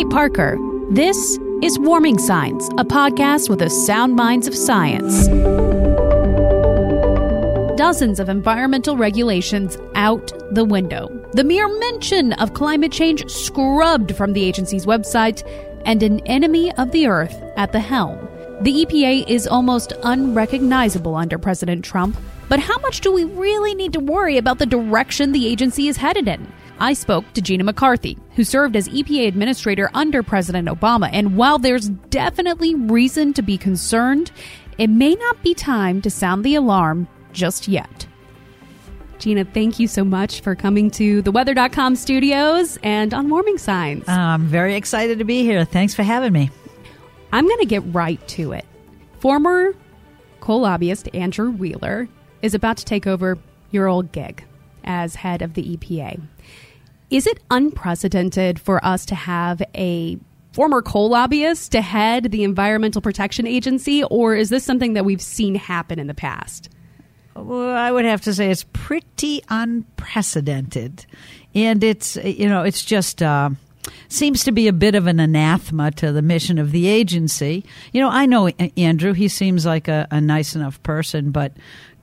Kait 0.00 0.10
Parker. 0.10 0.56
This 0.88 1.38
is 1.60 1.78
Warming 1.78 2.16
Signs, 2.16 2.68
a 2.78 2.84
podcast 2.86 3.50
with 3.50 3.58
the 3.58 3.68
sound 3.68 4.16
minds 4.16 4.48
of 4.48 4.54
science. 4.54 5.26
Dozens 7.76 8.18
of 8.18 8.30
environmental 8.30 8.96
regulations 8.96 9.76
out 9.96 10.32
the 10.54 10.64
window. 10.64 11.10
The 11.34 11.44
mere 11.44 11.68
mention 11.80 12.32
of 12.34 12.54
climate 12.54 12.92
change 12.92 13.30
scrubbed 13.30 14.16
from 14.16 14.32
the 14.32 14.42
agency's 14.42 14.86
website, 14.86 15.46
and 15.84 16.02
an 16.02 16.20
enemy 16.20 16.72
of 16.76 16.92
the 16.92 17.06
earth 17.06 17.38
at 17.58 17.72
the 17.72 17.80
helm. 17.80 18.26
The 18.62 18.86
EPA 18.86 19.28
is 19.28 19.46
almost 19.46 19.92
unrecognizable 20.02 21.14
under 21.14 21.36
President 21.36 21.84
Trump, 21.84 22.16
but 22.48 22.58
how 22.58 22.78
much 22.78 23.02
do 23.02 23.12
we 23.12 23.24
really 23.24 23.74
need 23.74 23.92
to 23.92 24.00
worry 24.00 24.38
about 24.38 24.60
the 24.60 24.66
direction 24.66 25.32
the 25.32 25.46
agency 25.46 25.88
is 25.88 25.98
headed 25.98 26.26
in? 26.26 26.50
I 26.80 26.94
spoke 26.94 27.30
to 27.34 27.42
Gina 27.42 27.62
McCarthy, 27.62 28.18
who 28.36 28.42
served 28.42 28.74
as 28.74 28.88
EPA 28.88 29.28
administrator 29.28 29.90
under 29.92 30.22
President 30.22 30.66
Obama. 30.66 31.10
And 31.12 31.36
while 31.36 31.58
there's 31.58 31.88
definitely 31.88 32.74
reason 32.74 33.34
to 33.34 33.42
be 33.42 33.58
concerned, 33.58 34.32
it 34.78 34.88
may 34.88 35.14
not 35.14 35.42
be 35.42 35.54
time 35.54 36.00
to 36.02 36.10
sound 36.10 36.42
the 36.42 36.54
alarm 36.54 37.06
just 37.32 37.68
yet. 37.68 38.06
Gina, 39.18 39.44
thank 39.44 39.78
you 39.78 39.86
so 39.86 40.02
much 40.02 40.40
for 40.40 40.54
coming 40.54 40.90
to 40.92 41.20
the 41.20 41.30
weather.com 41.30 41.94
studios 41.96 42.78
and 42.82 43.12
on 43.12 43.28
Warming 43.28 43.58
Signs. 43.58 44.08
I'm 44.08 44.46
very 44.46 44.74
excited 44.74 45.18
to 45.18 45.24
be 45.24 45.42
here. 45.42 45.66
Thanks 45.66 45.94
for 45.94 46.02
having 46.02 46.32
me. 46.32 46.50
I'm 47.30 47.46
going 47.46 47.60
to 47.60 47.66
get 47.66 47.82
right 47.94 48.26
to 48.28 48.52
it. 48.52 48.64
Former 49.18 49.74
coal 50.40 50.62
lobbyist 50.62 51.14
Andrew 51.14 51.50
Wheeler 51.50 52.08
is 52.40 52.54
about 52.54 52.78
to 52.78 52.86
take 52.86 53.06
over 53.06 53.36
your 53.70 53.86
old 53.86 54.10
gig 54.12 54.44
as 54.84 55.16
head 55.16 55.42
of 55.42 55.52
the 55.52 55.76
EPA. 55.76 56.18
Is 57.10 57.26
it 57.26 57.40
unprecedented 57.50 58.60
for 58.60 58.84
us 58.84 59.04
to 59.06 59.16
have 59.16 59.60
a 59.74 60.16
former 60.52 60.80
coal 60.80 61.10
lobbyist 61.10 61.72
to 61.72 61.82
head 61.82 62.30
the 62.30 62.44
Environmental 62.44 63.02
Protection 63.02 63.46
Agency, 63.46 64.04
or 64.04 64.36
is 64.36 64.48
this 64.48 64.64
something 64.64 64.94
that 64.94 65.04
we've 65.04 65.22
seen 65.22 65.56
happen 65.56 65.98
in 65.98 66.06
the 66.06 66.14
past? 66.14 66.70
Well, 67.34 67.74
I 67.74 67.90
would 67.90 68.04
have 68.04 68.20
to 68.22 68.34
say 68.34 68.50
it's 68.50 68.64
pretty 68.72 69.42
unprecedented, 69.48 71.06
and 71.54 71.82
it's 71.82 72.16
you 72.16 72.48
know 72.48 72.62
it's 72.62 72.84
just. 72.84 73.22
Uh, 73.22 73.50
seems 74.08 74.44
to 74.44 74.52
be 74.52 74.68
a 74.68 74.72
bit 74.72 74.94
of 74.94 75.06
an 75.06 75.18
anathema 75.18 75.90
to 75.90 76.12
the 76.12 76.20
mission 76.20 76.58
of 76.58 76.70
the 76.70 76.86
agency. 76.86 77.64
You 77.92 78.00
know, 78.02 78.10
I 78.10 78.26
know 78.26 78.48
Andrew; 78.76 79.12
he 79.14 79.28
seems 79.28 79.64
like 79.64 79.88
a, 79.88 80.06
a 80.10 80.20
nice 80.20 80.54
enough 80.54 80.82
person, 80.82 81.30
but 81.30 81.52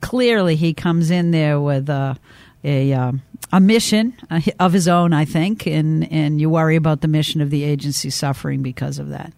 clearly 0.00 0.56
he 0.56 0.74
comes 0.74 1.10
in 1.10 1.30
there 1.30 1.60
with 1.60 1.88
a 1.88 2.16
a, 2.64 2.92
um, 2.92 3.22
a 3.52 3.60
mission 3.60 4.14
uh, 4.30 4.40
of 4.58 4.72
his 4.72 4.88
own, 4.88 5.12
I 5.12 5.24
think, 5.24 5.66
and, 5.66 6.10
and 6.12 6.40
you 6.40 6.50
worry 6.50 6.76
about 6.76 7.00
the 7.00 7.08
mission 7.08 7.40
of 7.40 7.50
the 7.50 7.64
agency 7.64 8.10
suffering 8.10 8.62
because 8.62 8.98
of 8.98 9.08
that. 9.10 9.32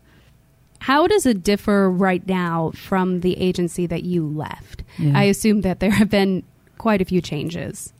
How 0.80 1.06
does 1.06 1.26
it 1.26 1.42
differ 1.42 1.90
right 1.90 2.26
now 2.26 2.72
from 2.74 3.20
the 3.20 3.38
agency 3.38 3.86
that 3.86 4.02
you 4.02 4.26
left? 4.26 4.82
Yeah. 4.98 5.18
I 5.18 5.24
assume 5.24 5.60
that 5.60 5.80
there 5.80 5.90
have 5.90 6.08
been 6.08 6.42
quite 6.78 7.02
a 7.02 7.04
few 7.04 7.20
changes. 7.20 7.92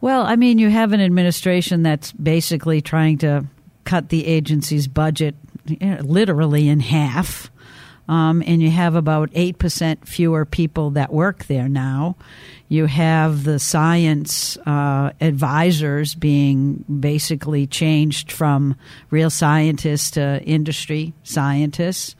Well, 0.00 0.22
I 0.22 0.36
mean, 0.36 0.58
you 0.58 0.70
have 0.70 0.92
an 0.92 1.00
administration 1.00 1.82
that's 1.82 2.10
basically 2.12 2.80
trying 2.80 3.18
to 3.18 3.44
cut 3.84 4.08
the 4.08 4.26
agency's 4.26 4.88
budget 4.88 5.34
literally 6.00 6.68
in 6.68 6.80
half. 6.80 7.50
Um, 8.08 8.42
and 8.46 8.60
you 8.60 8.70
have 8.70 8.94
about 8.94 9.30
8% 9.30 10.06
fewer 10.06 10.44
people 10.44 10.90
that 10.90 11.12
work 11.12 11.44
there 11.46 11.68
now. 11.68 12.16
You 12.68 12.86
have 12.86 13.44
the 13.44 13.58
science 13.58 14.56
uh, 14.66 15.12
advisors 15.20 16.14
being 16.14 16.84
basically 17.00 17.66
changed 17.66 18.32
from 18.32 18.76
real 19.10 19.30
scientists 19.30 20.12
to 20.12 20.42
industry 20.42 21.12
scientists. 21.22 22.16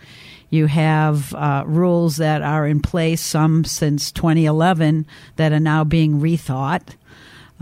You 0.50 0.66
have 0.66 1.34
uh, 1.34 1.64
rules 1.66 2.19
that 2.19 2.42
are 2.42 2.66
in 2.66 2.81
place, 2.81 3.22
some 3.22 3.65
since 3.65 4.12
2011, 4.12 5.06
that 5.37 5.53
are 5.53 5.60
now 5.60 5.82
being 5.82 6.21
rethought. 6.21 6.97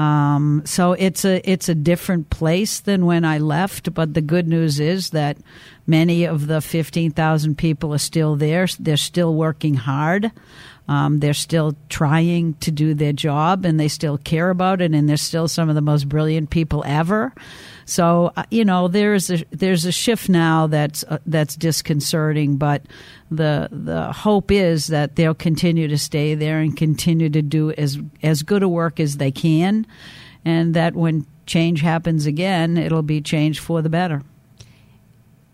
Um, 0.00 0.62
so 0.64 0.92
it's 0.92 1.26
a 1.26 1.42
it's 1.44 1.68
a 1.68 1.74
different 1.74 2.30
place 2.30 2.80
than 2.80 3.04
when 3.04 3.22
I 3.22 3.36
left. 3.36 3.92
But 3.92 4.14
the 4.14 4.22
good 4.22 4.48
news 4.48 4.80
is 4.80 5.10
that 5.10 5.36
many 5.86 6.24
of 6.24 6.46
the 6.46 6.62
fifteen 6.62 7.10
thousand 7.10 7.58
people 7.58 7.92
are 7.92 7.98
still 7.98 8.34
there. 8.34 8.66
They're 8.78 8.96
still 8.96 9.34
working 9.34 9.74
hard. 9.74 10.32
Um, 10.88 11.20
they're 11.20 11.34
still 11.34 11.76
trying 11.90 12.54
to 12.54 12.70
do 12.70 12.94
their 12.94 13.12
job, 13.12 13.66
and 13.66 13.78
they 13.78 13.88
still 13.88 14.16
care 14.16 14.48
about 14.48 14.80
it. 14.80 14.94
And 14.94 15.06
they're 15.06 15.18
still 15.18 15.48
some 15.48 15.68
of 15.68 15.74
the 15.74 15.82
most 15.82 16.08
brilliant 16.08 16.48
people 16.48 16.82
ever. 16.86 17.34
So 17.90 18.30
uh, 18.36 18.44
you 18.52 18.64
know 18.64 18.86
there's 18.86 19.30
a 19.30 19.44
there's 19.50 19.84
a 19.84 19.90
shift 19.90 20.28
now 20.28 20.68
that's 20.68 21.02
uh, 21.02 21.18
that's 21.26 21.56
disconcerting, 21.56 22.56
but 22.56 22.82
the 23.32 23.68
the 23.72 24.12
hope 24.12 24.52
is 24.52 24.86
that 24.86 25.16
they'll 25.16 25.34
continue 25.34 25.88
to 25.88 25.98
stay 25.98 26.36
there 26.36 26.60
and 26.60 26.76
continue 26.76 27.28
to 27.30 27.42
do 27.42 27.72
as 27.72 27.98
as 28.22 28.44
good 28.44 28.62
a 28.62 28.68
work 28.68 29.00
as 29.00 29.16
they 29.16 29.32
can, 29.32 29.88
and 30.44 30.72
that 30.74 30.94
when 30.94 31.26
change 31.46 31.80
happens 31.80 32.26
again, 32.26 32.76
it'll 32.76 33.02
be 33.02 33.20
change 33.20 33.58
for 33.58 33.82
the 33.82 33.90
better. 33.90 34.22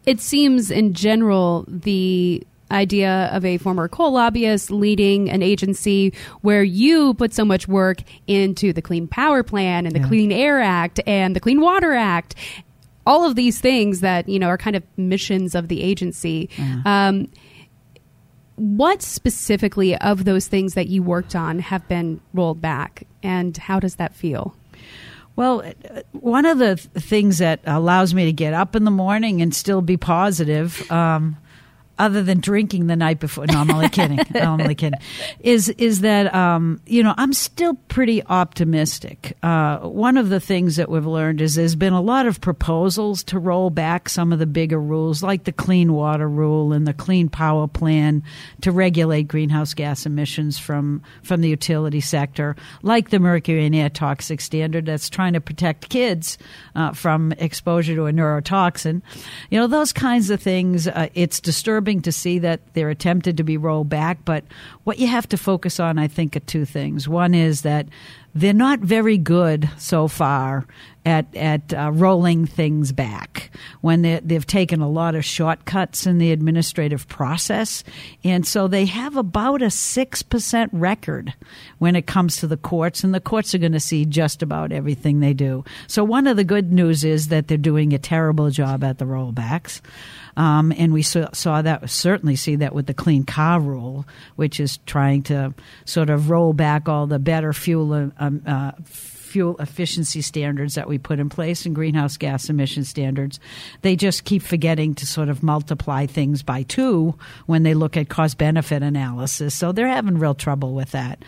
It 0.05 0.21
seems, 0.21 0.71
in 0.71 0.93
general, 0.93 1.65
the 1.67 2.47
idea 2.71 3.31
of 3.33 3.45
a 3.45 3.59
former 3.59 3.89
coal 3.89 4.13
lobbyist 4.13 4.71
leading 4.71 5.31
an 5.31 5.43
agency 5.43 6.13
where 6.41 6.63
you 6.63 7.15
put 7.15 7.33
so 7.33 7.45
much 7.45 7.69
work 7.69 7.99
into 8.27 8.73
the 8.73 8.83
Clean 8.83 9.07
Power 9.07 9.43
Plan 9.43 9.87
and 9.87 9.95
the 9.95 10.01
yeah. 10.01 10.09
Clean 10.09 10.33
Air 10.33 10.61
Act 10.61 11.01
and 11.07 11.37
the 11.37 11.41
Clean 11.41 11.61
Water 11.61 11.93
Act. 11.95 12.35
All 13.07 13.25
of 13.25 13.37
these 13.37 13.61
things 13.61 14.01
that 14.01 14.29
you 14.29 14.39
know 14.39 14.49
are 14.49 14.59
kind 14.59 14.75
of 14.75 14.83
missions 14.97 15.55
of 15.55 15.69
the 15.69 15.83
agency. 15.83 16.51
Yeah. 16.59 16.83
Um, 16.85 17.29
what 18.57 19.03
specifically 19.03 19.97
of 19.99 20.25
those 20.25 20.49
things 20.49 20.75
that 20.75 20.89
you 20.89 21.03
worked 21.03 21.37
on 21.37 21.59
have 21.59 21.87
been 21.89 22.21
rolled 22.33 22.61
back, 22.61 23.07
and 23.23 23.57
how 23.57 23.79
does 23.79 23.97
that 23.97 24.15
feel? 24.15 24.57
Well, 25.37 25.71
one 26.13 26.47
of 26.47 26.59
the 26.59 26.77
things 26.77 27.39
that 27.39 27.61
allows 27.67 28.15
me 28.15 28.25
to 28.25 28.33
get 28.33 28.55
up 28.55 28.75
in 28.75 28.85
the 28.85 28.91
morning 28.91 29.43
and 29.43 29.55
still 29.55 29.83
be 29.83 29.99
positive 29.99 30.91
um, 30.91 31.37
other 31.99 32.23
than 32.23 32.41
drinking 32.41 32.87
the 32.87 32.97
night 32.97 33.21
before. 33.21 33.47
No, 33.47 33.61
I'm 33.61 33.71
only 33.71 33.89
kidding. 33.89 34.19
I'm 34.35 34.61
only 34.61 34.75
kidding. 34.75 34.99
Is 35.41 35.69
is 35.71 36.01
that 36.01 36.35
um, 36.35 36.81
you 36.87 37.03
know 37.03 37.15
I'm 37.17 37.33
still 37.33 37.75
pretty 37.89 38.25
optimistic. 38.27 39.37
Uh, 39.43 39.79
one 39.79 40.17
of 40.17 40.29
the 40.29 40.41
things 40.41 40.77
that 40.77 40.91
we've 40.91 41.07
learned 41.07 41.41
is 41.41 41.55
there's 41.55 41.75
been 41.75 41.93
a 41.93 42.01
lot 42.01 42.27
of 42.27 42.41
proposals 42.41 43.23
to 43.25 43.39
roll 43.39 43.71
back 43.71 44.09
some 44.09 44.33
of 44.33 44.39
the 44.39 44.47
bigger 44.47 44.81
rules, 44.81 45.23
like 45.23 45.45
the 45.45 45.53
Clean 45.53 45.93
Water 45.93 46.29
Rule 46.29 46.73
and 46.73 46.87
the 46.87 46.93
Clean 46.93 47.29
Power 47.29 47.67
Plan, 47.67 48.23
to 48.61 48.73
regulate 48.73 49.29
greenhouse 49.29 49.75
gas 49.75 50.07
emissions 50.07 50.59
from 50.59 51.03
from 51.23 51.41
the 51.41 51.49
utility 51.49 52.01
sector, 52.01 52.57
like 52.83 53.11
the 53.11 53.19
Mercury 53.19 53.65
and 53.65 53.75
Air 53.75 53.89
Toxic 53.91 54.41
Standard 54.41 54.87
that's 54.87 55.09
trying 55.09 55.33
to 55.33 55.41
protect 55.41 55.89
kids 55.89 56.37
uh, 56.75 56.93
from 56.93 57.33
exposure 57.33 57.95
to 57.95 58.07
a 58.07 58.13
neurotoxin. 58.13 59.01
You 59.51 59.59
know 59.59 59.67
those 59.67 59.93
kinds 59.93 60.29
of 60.31 60.43
things. 60.43 60.87
Uh, 60.87 61.09
it's 61.15 61.41
disturbing 61.41 61.86
disturbing 61.87 62.03
to 62.03 62.13
see 62.13 62.39
that 62.41 62.61
they're 62.75 62.91
attempted 62.91 63.37
to 63.37 63.45
be 63.45 63.57
rolled 63.57 63.89
back. 63.89 64.19
But 64.25 64.45
what 64.85 64.99
you 64.99 65.07
have 65.07 65.29
to 65.29 65.37
focus 65.37 65.79
on, 65.81 65.99
I 65.99 66.09
think, 66.09 66.37
are 66.37 66.41
two 66.41 66.65
things. 66.65 67.09
One 67.09 67.35
is 67.35 67.63
that 67.63 67.87
they're 68.35 68.53
not 68.53 68.81
very 68.81 69.17
good 69.17 69.71
so 69.79 70.09
far 70.09 70.67
at 71.07 71.25
at 71.35 71.73
uh, 71.73 71.91
rolling 71.95 72.45
things 72.45 72.93
back 72.93 73.51
when 73.81 74.03
they've 74.03 74.47
taken 74.47 74.83
a 74.83 74.89
lot 74.89 75.15
of 75.15 75.25
shortcuts 75.25 76.07
in 76.07 76.19
the 76.19 76.33
administrative 76.33 77.09
process, 77.09 77.83
and 78.25 78.47
so 78.47 78.69
they 78.69 78.85
have 78.85 79.17
about 79.17 79.63
a 79.63 79.71
six 79.71 80.23
percent 80.23 80.71
record 80.75 81.33
when 81.79 81.97
it 81.97 82.07
comes 82.07 82.37
to 82.37 82.47
the 82.47 82.59
courts, 82.59 83.05
and 83.05 83.15
the 83.15 83.21
courts 83.21 83.55
are 83.55 83.59
going 83.59 83.73
to 83.73 83.81
see 83.81 84.05
just 84.05 84.43
about 84.43 84.71
everything 84.71 85.21
they 85.21 85.33
do. 85.33 85.65
So 85.87 86.05
one 86.05 86.27
of 86.27 86.37
the 86.37 86.45
good 86.45 86.73
news 86.73 87.05
is 87.05 87.29
that 87.29 87.49
they're 87.49 87.57
doing 87.57 87.95
a 87.95 87.99
terrible 87.99 88.51
job 88.51 88.85
at 88.85 88.99
the 88.99 89.07
rollbacks. 89.07 89.81
Um, 90.37 90.73
and 90.77 90.93
we 90.93 91.03
saw, 91.03 91.29
saw, 91.33 91.63
that 91.63 91.89
certainly 91.89 92.37
see 92.37 92.57
that 92.57 92.75
with 92.75 92.87
the 92.87 92.95
clean 92.95 93.25
car 93.25 93.61
rule, 93.61 94.07
which 94.37 94.61
is 94.61 94.79
trying 94.87 95.23
to 95.25 95.55
sort 95.85 96.11
of 96.11 96.31
roll 96.31 96.53
back 96.53 96.89
all 96.89 97.07
the 97.07 97.19
better 97.19 97.53
fuel 97.53 98.13
um, 98.19 98.43
uh, 98.47 98.73
fuel 99.37 99.57
efficiency 99.59 100.23
standards 100.23 100.77
that 100.77 100.89
we 100.89 100.97
put 100.97 101.19
in 101.19 101.29
place 101.29 101.67
and 101.67 101.75
greenhouse 101.75 102.17
gas 102.17 102.49
emission 102.49 102.85
standards. 102.85 103.39
They 103.83 103.95
just 103.95 104.25
keep 104.25 104.41
forgetting 104.41 104.95
to 104.95 105.07
sort 105.07 105.29
of 105.29 105.43
multiply 105.43 106.07
things 106.07 106.43
by 106.43 106.63
two 106.63 107.15
when 107.45 107.63
they 107.63 107.75
look 107.75 107.99
at 107.99 108.09
cost 108.09 108.39
benefit 108.39 108.83
analysis. 108.83 109.55
So 109.55 109.73
they're 109.73 109.89
having 109.89 110.19
real 110.19 110.35
trouble 110.35 110.75
with 110.75 110.93
that. 110.93 111.23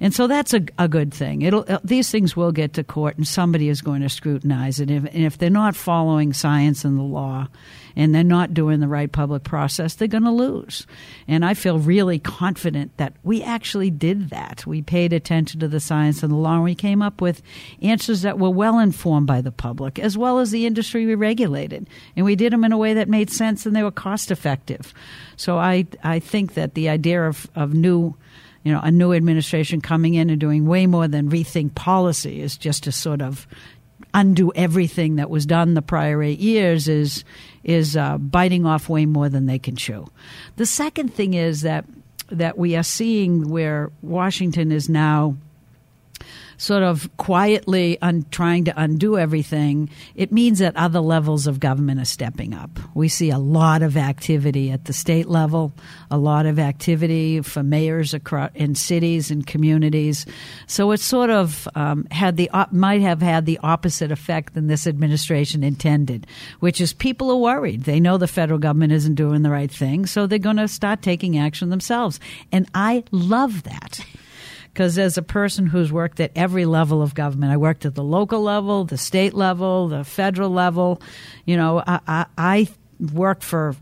And 0.00 0.14
so 0.14 0.26
that's 0.26 0.54
a, 0.54 0.62
a 0.78 0.88
good 0.88 1.12
thing. 1.12 1.42
It'll, 1.42 1.66
uh, 1.68 1.80
these 1.84 2.10
things 2.10 2.34
will 2.34 2.52
get 2.52 2.72
to 2.74 2.84
court 2.84 3.18
and 3.18 3.26
somebody 3.26 3.68
is 3.68 3.82
going 3.82 4.00
to 4.00 4.08
scrutinize 4.08 4.80
it. 4.80 4.90
If, 4.90 5.04
and 5.04 5.24
if 5.24 5.36
they're 5.36 5.50
not 5.50 5.76
following 5.76 6.32
science 6.32 6.86
and 6.86 6.98
the 6.98 7.02
law, 7.02 7.48
and 7.96 8.14
they're 8.14 8.24
not 8.24 8.54
doing 8.54 8.80
the 8.80 8.88
right 8.88 9.10
public 9.10 9.44
process, 9.44 9.94
they're 9.94 10.08
going 10.08 10.24
to 10.24 10.30
lose. 10.30 10.86
And 11.28 11.44
I 11.44 11.54
feel 11.54 11.78
really 11.78 12.18
confident 12.18 12.96
that 12.96 13.14
we 13.22 13.42
actually 13.42 13.90
did 13.90 14.30
that. 14.30 14.66
We 14.66 14.82
paid 14.82 15.12
attention 15.12 15.60
to 15.60 15.68
the 15.68 15.80
science 15.80 16.22
and 16.22 16.32
the 16.32 16.36
law, 16.36 16.54
and 16.54 16.64
we 16.64 16.74
came 16.74 17.02
up 17.02 17.20
with 17.20 17.42
answers 17.82 18.22
that 18.22 18.38
were 18.38 18.50
well 18.50 18.78
informed 18.78 19.26
by 19.26 19.40
the 19.40 19.52
public 19.52 19.98
as 19.98 20.16
well 20.16 20.38
as 20.38 20.50
the 20.50 20.66
industry 20.66 21.06
we 21.06 21.14
regulated. 21.14 21.88
And 22.16 22.24
we 22.24 22.36
did 22.36 22.52
them 22.52 22.64
in 22.64 22.72
a 22.72 22.78
way 22.78 22.94
that 22.94 23.08
made 23.08 23.30
sense 23.30 23.66
and 23.66 23.74
they 23.74 23.82
were 23.82 23.90
cost 23.90 24.30
effective. 24.30 24.92
So 25.36 25.58
I, 25.58 25.86
I 26.02 26.18
think 26.18 26.54
that 26.54 26.74
the 26.74 26.88
idea 26.88 27.26
of, 27.26 27.48
of 27.54 27.74
new 27.74 28.16
you 28.62 28.72
know, 28.72 28.80
a 28.82 28.90
new 28.90 29.12
administration 29.12 29.80
coming 29.80 30.14
in 30.14 30.28
and 30.28 30.38
doing 30.38 30.66
way 30.66 30.86
more 30.86 31.08
than 31.08 31.30
rethink 31.30 31.74
policy 31.74 32.42
is 32.42 32.58
just 32.58 32.86
a 32.86 32.92
sort 32.92 33.22
of 33.22 33.46
undo 34.14 34.52
everything 34.54 35.16
that 35.16 35.30
was 35.30 35.46
done 35.46 35.74
the 35.74 35.82
prior 35.82 36.22
eight 36.22 36.38
years 36.38 36.88
is 36.88 37.24
is 37.62 37.96
uh, 37.96 38.18
biting 38.18 38.66
off 38.66 38.88
way 38.88 39.06
more 39.06 39.28
than 39.28 39.46
they 39.46 39.58
can 39.58 39.76
chew. 39.76 40.06
The 40.56 40.66
second 40.66 41.14
thing 41.14 41.34
is 41.34 41.62
that 41.62 41.84
that 42.30 42.56
we 42.56 42.76
are 42.76 42.82
seeing 42.82 43.48
where 43.48 43.90
Washington 44.02 44.72
is 44.72 44.88
now 44.88 45.36
sort 46.60 46.82
of 46.82 47.08
quietly 47.16 47.96
un- 48.02 48.26
trying 48.30 48.66
to 48.66 48.74
undo 48.76 49.16
everything, 49.16 49.88
it 50.14 50.30
means 50.30 50.58
that 50.58 50.76
other 50.76 51.00
levels 51.00 51.46
of 51.46 51.58
government 51.58 51.98
are 51.98 52.04
stepping 52.04 52.52
up. 52.52 52.78
We 52.92 53.08
see 53.08 53.30
a 53.30 53.38
lot 53.38 53.80
of 53.80 53.96
activity 53.96 54.70
at 54.70 54.84
the 54.84 54.92
state 54.92 55.26
level, 55.26 55.72
a 56.10 56.18
lot 56.18 56.44
of 56.44 56.58
activity 56.58 57.40
for 57.40 57.62
mayors 57.62 58.12
across 58.12 58.50
in 58.54 58.74
cities 58.74 59.30
and 59.30 59.46
communities. 59.46 60.26
So 60.66 60.90
it 60.90 61.00
sort 61.00 61.30
of 61.30 61.66
um, 61.74 62.06
had 62.10 62.36
the 62.36 62.50
might 62.72 63.00
have 63.00 63.22
had 63.22 63.46
the 63.46 63.58
opposite 63.62 64.12
effect 64.12 64.52
than 64.52 64.66
this 64.66 64.86
administration 64.86 65.64
intended, 65.64 66.26
which 66.58 66.78
is 66.78 66.92
people 66.92 67.30
are 67.30 67.36
worried. 67.36 67.84
They 67.84 68.00
know 68.00 68.18
the 68.18 68.28
federal 68.28 68.58
government 68.58 68.92
isn't 68.92 69.14
doing 69.14 69.40
the 69.40 69.50
right 69.50 69.72
thing, 69.72 70.04
so 70.04 70.26
they're 70.26 70.38
going 70.38 70.58
to 70.58 70.68
start 70.68 71.00
taking 71.00 71.38
action 71.38 71.70
themselves. 71.70 72.20
And 72.52 72.68
I 72.74 73.02
love 73.12 73.62
that 73.62 74.04
because 74.72 74.98
as 74.98 75.18
a 75.18 75.22
person 75.22 75.66
who's 75.66 75.92
worked 75.92 76.20
at 76.20 76.30
every 76.36 76.64
level 76.64 77.02
of 77.02 77.14
government, 77.14 77.52
I 77.52 77.56
worked 77.56 77.84
at 77.84 77.94
the 77.94 78.04
local 78.04 78.40
level, 78.40 78.84
the 78.84 78.98
state 78.98 79.34
level, 79.34 79.88
the 79.88 80.04
federal 80.04 80.50
level. 80.50 81.02
You 81.44 81.56
know, 81.56 81.82
I, 81.86 82.00
I, 82.06 82.26
I 82.38 82.68
worked 83.12 83.42
for 83.42 83.74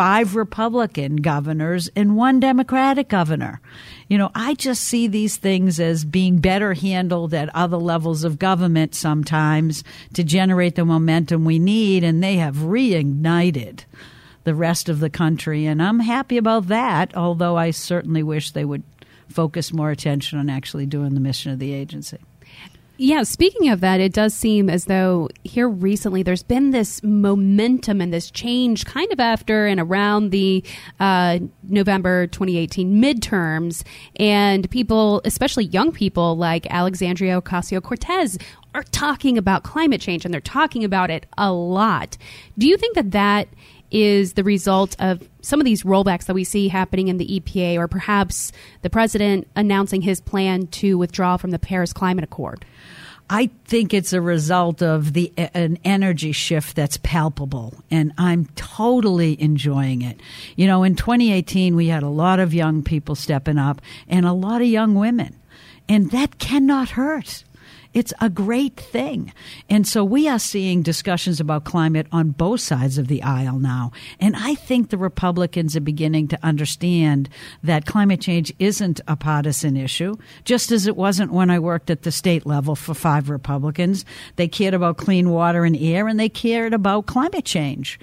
five 0.00 0.34
Republican 0.34 1.16
governors 1.16 1.90
and 1.94 2.16
one 2.16 2.40
Democratic 2.40 3.08
governor. 3.08 3.60
You 4.08 4.16
know, 4.16 4.30
I 4.34 4.54
just 4.54 4.82
see 4.84 5.08
these 5.08 5.36
things 5.36 5.78
as 5.78 6.04
being 6.04 6.38
better 6.38 6.72
handled 6.72 7.34
at 7.34 7.54
other 7.54 7.76
levels 7.76 8.24
of 8.24 8.38
government 8.38 8.94
sometimes 8.94 9.84
to 10.14 10.24
generate 10.24 10.74
the 10.74 10.84
momentum 10.84 11.44
we 11.44 11.58
need, 11.58 12.02
and 12.02 12.22
they 12.22 12.36
have 12.36 12.56
reignited 12.56 13.84
the 14.44 14.54
rest 14.54 14.88
of 14.88 15.00
the 15.00 15.10
country. 15.10 15.66
And 15.66 15.82
I'm 15.82 16.00
happy 16.00 16.38
about 16.38 16.68
that, 16.68 17.14
although 17.14 17.58
I 17.58 17.70
certainly 17.70 18.22
wish 18.22 18.52
they 18.52 18.64
would 18.64 18.82
focus 19.30 19.72
more 19.72 19.90
attention 19.90 20.38
on 20.38 20.50
actually 20.50 20.86
doing 20.86 21.14
the 21.14 21.20
mission 21.20 21.52
of 21.52 21.58
the 21.58 21.72
agency. 21.72 22.18
Yeah, 23.02 23.22
speaking 23.22 23.70
of 23.70 23.80
that, 23.80 23.98
it 23.98 24.12
does 24.12 24.34
seem 24.34 24.68
as 24.68 24.84
though 24.84 25.30
here 25.42 25.70
recently 25.70 26.22
there's 26.22 26.42
been 26.42 26.70
this 26.70 27.02
momentum 27.02 27.98
and 27.98 28.12
this 28.12 28.30
change 28.30 28.84
kind 28.84 29.10
of 29.10 29.18
after 29.18 29.66
and 29.66 29.80
around 29.80 30.32
the 30.32 30.62
uh, 31.00 31.38
November 31.62 32.26
2018 32.26 33.02
midterms. 33.02 33.84
And 34.16 34.70
people, 34.70 35.22
especially 35.24 35.64
young 35.64 35.92
people 35.92 36.36
like 36.36 36.66
Alexandria 36.68 37.40
Ocasio 37.40 37.82
Cortez, 37.82 38.36
are 38.74 38.82
talking 38.82 39.38
about 39.38 39.62
climate 39.62 40.02
change 40.02 40.26
and 40.26 40.34
they're 40.34 40.42
talking 40.42 40.84
about 40.84 41.10
it 41.10 41.24
a 41.38 41.50
lot. 41.50 42.18
Do 42.58 42.68
you 42.68 42.76
think 42.76 42.96
that 42.96 43.12
that 43.12 43.48
is 43.90 44.34
the 44.34 44.44
result 44.44 44.96
of 44.98 45.28
some 45.42 45.60
of 45.60 45.64
these 45.64 45.82
rollbacks 45.82 46.26
that 46.26 46.34
we 46.34 46.44
see 46.44 46.68
happening 46.68 47.08
in 47.08 47.16
the 47.16 47.40
EPA, 47.40 47.76
or 47.76 47.88
perhaps 47.88 48.52
the 48.82 48.90
president 48.90 49.48
announcing 49.56 50.02
his 50.02 50.20
plan 50.20 50.66
to 50.68 50.98
withdraw 50.98 51.36
from 51.36 51.50
the 51.50 51.58
Paris 51.58 51.92
Climate 51.92 52.24
Accord? 52.24 52.64
I 53.32 53.48
think 53.64 53.94
it's 53.94 54.12
a 54.12 54.20
result 54.20 54.82
of 54.82 55.12
the 55.12 55.32
an 55.36 55.78
energy 55.84 56.32
shift 56.32 56.74
that's 56.74 56.96
palpable, 56.96 57.74
and 57.88 58.12
I'm 58.18 58.46
totally 58.56 59.40
enjoying 59.40 60.02
it. 60.02 60.20
You 60.56 60.66
know, 60.66 60.82
in 60.82 60.96
2018, 60.96 61.76
we 61.76 61.86
had 61.86 62.02
a 62.02 62.08
lot 62.08 62.40
of 62.40 62.52
young 62.52 62.82
people 62.82 63.14
stepping 63.14 63.56
up 63.56 63.80
and 64.08 64.26
a 64.26 64.32
lot 64.32 64.62
of 64.62 64.66
young 64.66 64.96
women, 64.96 65.36
and 65.88 66.10
that 66.10 66.40
cannot 66.40 66.90
hurt. 66.90 67.44
It's 67.92 68.12
a 68.20 68.30
great 68.30 68.76
thing. 68.76 69.32
And 69.68 69.86
so 69.86 70.04
we 70.04 70.28
are 70.28 70.38
seeing 70.38 70.82
discussions 70.82 71.40
about 71.40 71.64
climate 71.64 72.06
on 72.12 72.30
both 72.30 72.60
sides 72.60 72.98
of 72.98 73.08
the 73.08 73.22
aisle 73.22 73.58
now. 73.58 73.90
And 74.20 74.36
I 74.36 74.54
think 74.54 74.90
the 74.90 74.98
Republicans 74.98 75.76
are 75.76 75.80
beginning 75.80 76.28
to 76.28 76.38
understand 76.40 77.28
that 77.64 77.86
climate 77.86 78.20
change 78.20 78.52
isn't 78.60 79.00
a 79.08 79.16
partisan 79.16 79.76
issue, 79.76 80.14
just 80.44 80.70
as 80.70 80.86
it 80.86 80.96
wasn't 80.96 81.32
when 81.32 81.50
I 81.50 81.58
worked 81.58 81.90
at 81.90 82.02
the 82.02 82.12
state 82.12 82.46
level 82.46 82.76
for 82.76 82.94
five 82.94 83.28
Republicans. 83.28 84.04
They 84.36 84.46
cared 84.46 84.74
about 84.74 84.96
clean 84.96 85.30
water 85.30 85.64
and 85.64 85.76
air, 85.76 86.06
and 86.06 86.20
they 86.20 86.28
cared 86.28 86.72
about 86.72 87.06
climate 87.06 87.44
change. 87.44 87.98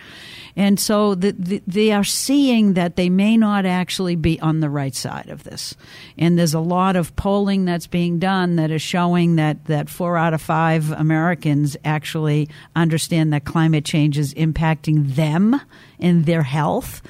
And 0.58 0.80
so 0.80 1.14
the, 1.14 1.34
the, 1.34 1.62
they 1.68 1.92
are 1.92 2.04
seeing 2.04 2.74
that 2.74 2.96
they 2.96 3.10
may 3.10 3.38
not 3.38 3.68
actually 3.68 4.16
be 4.16 4.40
on 4.40 4.60
the 4.60 4.72
right 4.72 4.96
side 4.96 5.30
of 5.30 5.44
this. 5.44 5.76
And 6.18 6.38
there's 6.38 6.56
a 6.56 6.60
lot 6.60 6.96
of 6.96 7.16
polling 7.16 7.66
that's 7.66 7.86
being 7.86 8.18
done 8.18 8.56
that 8.56 8.72
is 8.72 8.82
showing 8.82 9.36
that, 9.36 9.66
that 9.66 9.77
four 9.86 10.18
out 10.18 10.34
of 10.34 10.42
five 10.42 10.92
Americans 10.92 11.78
actually 11.86 12.50
understand 12.76 13.32
that 13.34 13.46
climate 13.46 13.86
change 13.86 14.18
is 14.18 14.34
impacting 14.34 15.16
them 15.16 15.60
and 16.00 16.26
their 16.26 16.44
health. 16.44 17.02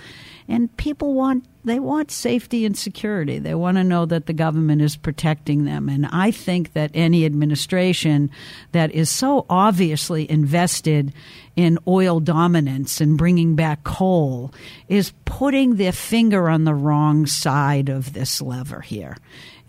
And 0.50 0.76
people 0.78 1.14
want 1.14 1.46
they 1.68 1.80
want 1.80 2.12
safety 2.12 2.66
and 2.66 2.78
security. 2.78 3.40
They 3.40 3.54
want 3.54 3.76
to 3.76 3.84
know 3.84 4.06
that 4.06 4.26
the 4.26 4.34
government 4.34 4.82
is 4.82 4.96
protecting 4.96 5.66
them. 5.66 5.90
And 5.90 6.06
I 6.06 6.32
think 6.32 6.72
that 6.74 6.92
any 6.94 7.26
administration 7.26 8.32
that 8.72 8.92
is 8.94 9.10
so 9.10 9.46
obviously 9.50 10.30
invested 10.32 11.14
in 11.58 11.78
oil 11.86 12.22
dominance 12.22 13.02
and 13.02 13.18
bringing 13.18 13.56
back 13.56 13.84
coal 13.84 14.54
is 14.88 15.12
putting 15.26 15.76
their 15.76 15.92
finger 15.92 16.50
on 16.50 16.64
the 16.64 16.74
wrong 16.74 17.26
side 17.26 17.90
of 17.90 18.14
this 18.14 18.42
lever 18.42 18.80
here. 18.80 19.18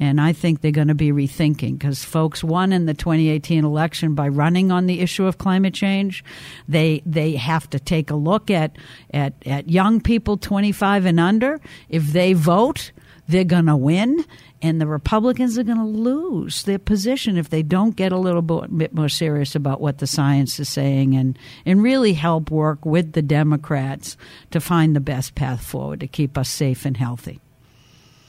And 0.01 0.21
I 0.21 0.33
think 0.33 0.61
they're 0.61 0.71
going 0.71 0.89
to 0.89 0.95
be 0.95 1.11
rethinking 1.11 1.79
because 1.79 2.05
folks 2.05 2.45
won 2.45 2.73
in 2.73 2.87
the 2.87 2.95
2018 2.95 3.65
election 3.65 4.15
by 4.15 4.29
running 4.29 4.71
on 4.71 4.87
the 4.87 5.01
issue 5.01 5.27
of 5.27 5.39
climate 5.39 5.75
change. 5.75 6.25
They 6.69 7.03
they 7.05 7.33
have 7.37 7.69
to 7.71 7.81
take 7.81 8.11
a 8.11 8.17
look 8.17 8.51
at 8.51 8.77
at, 9.13 9.35
at 9.47 9.69
young 9.69 10.01
people 10.01 10.37
25 10.37 11.07
and 11.07 11.21
under. 11.21 11.61
If 11.89 12.13
they 12.13 12.33
vote, 12.33 12.93
they're 13.27 13.45
going 13.45 13.67
to 13.67 13.77
win 13.77 14.25
and 14.61 14.81
the 14.81 14.87
Republicans 14.87 15.57
are 15.59 15.63
going 15.63 15.79
to 15.79 15.85
lose 15.85 16.65
their 16.65 16.79
position 16.79 17.37
if 17.37 17.49
they 17.51 17.63
don't 17.63 17.95
get 17.95 18.13
a 18.13 18.19
little 18.19 18.43
bit 18.43 18.93
more 18.93 19.09
serious 19.09 19.55
about 19.55 19.81
what 19.81 19.99
the 19.99 20.07
science 20.07 20.59
is 20.59 20.69
saying 20.69 21.15
and, 21.15 21.39
and 21.65 21.83
really 21.83 22.13
help 22.13 22.51
work 22.51 22.85
with 22.85 23.13
the 23.13 23.23
Democrats 23.23 24.17
to 24.51 24.61
find 24.61 24.97
the 24.97 25.01
best 25.01 25.35
path 25.35 25.65
forward 25.65 26.01
to 26.01 26.09
keep 26.09 26.37
us 26.37 26.49
safe 26.49 26.85
and 26.85 26.97
healthy. 26.97 27.41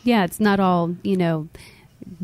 Yeah, 0.04 0.24
it's 0.24 0.40
not 0.40 0.60
all, 0.60 0.96
you 1.04 1.18
know, 1.18 1.50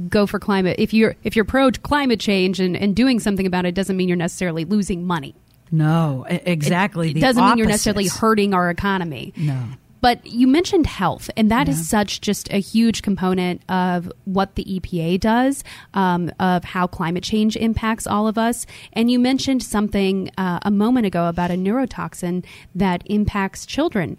go 0.09 0.25
for 0.25 0.39
climate. 0.39 0.77
If 0.79 0.93
you're 0.93 1.15
if 1.23 1.35
you're 1.35 1.45
pro 1.45 1.71
climate 1.71 2.19
change 2.19 2.59
and, 2.59 2.75
and 2.75 2.95
doing 2.95 3.19
something 3.19 3.45
about 3.45 3.65
it 3.65 3.75
doesn't 3.75 3.95
mean 3.95 4.07
you're 4.07 4.17
necessarily 4.17 4.65
losing 4.65 5.05
money. 5.05 5.35
No, 5.71 6.25
exactly. 6.29 7.11
It, 7.11 7.17
it 7.17 7.21
doesn't 7.21 7.43
mean 7.43 7.57
you're 7.57 7.67
necessarily 7.67 8.07
hurting 8.07 8.53
our 8.53 8.69
economy. 8.69 9.33
No. 9.35 9.61
But 10.05 10.23
you 10.27 10.45
mentioned 10.45 10.85
health, 10.85 11.31
and 11.35 11.49
that 11.49 11.65
yeah. 11.65 11.73
is 11.73 11.89
such 11.89 12.21
just 12.21 12.47
a 12.53 12.59
huge 12.59 13.01
component 13.01 13.63
of 13.69 14.11
what 14.25 14.53
the 14.53 14.63
EPA 14.63 15.19
does, 15.19 15.63
um, 15.95 16.31
of 16.39 16.63
how 16.63 16.85
climate 16.85 17.23
change 17.23 17.57
impacts 17.57 18.05
all 18.05 18.27
of 18.27 18.37
us. 18.37 18.67
And 18.93 19.09
you 19.09 19.17
mentioned 19.17 19.63
something 19.63 20.29
uh, 20.37 20.59
a 20.61 20.69
moment 20.69 21.07
ago 21.07 21.27
about 21.27 21.49
a 21.49 21.55
neurotoxin 21.55 22.45
that 22.75 23.01
impacts 23.07 23.65
children. 23.65 24.17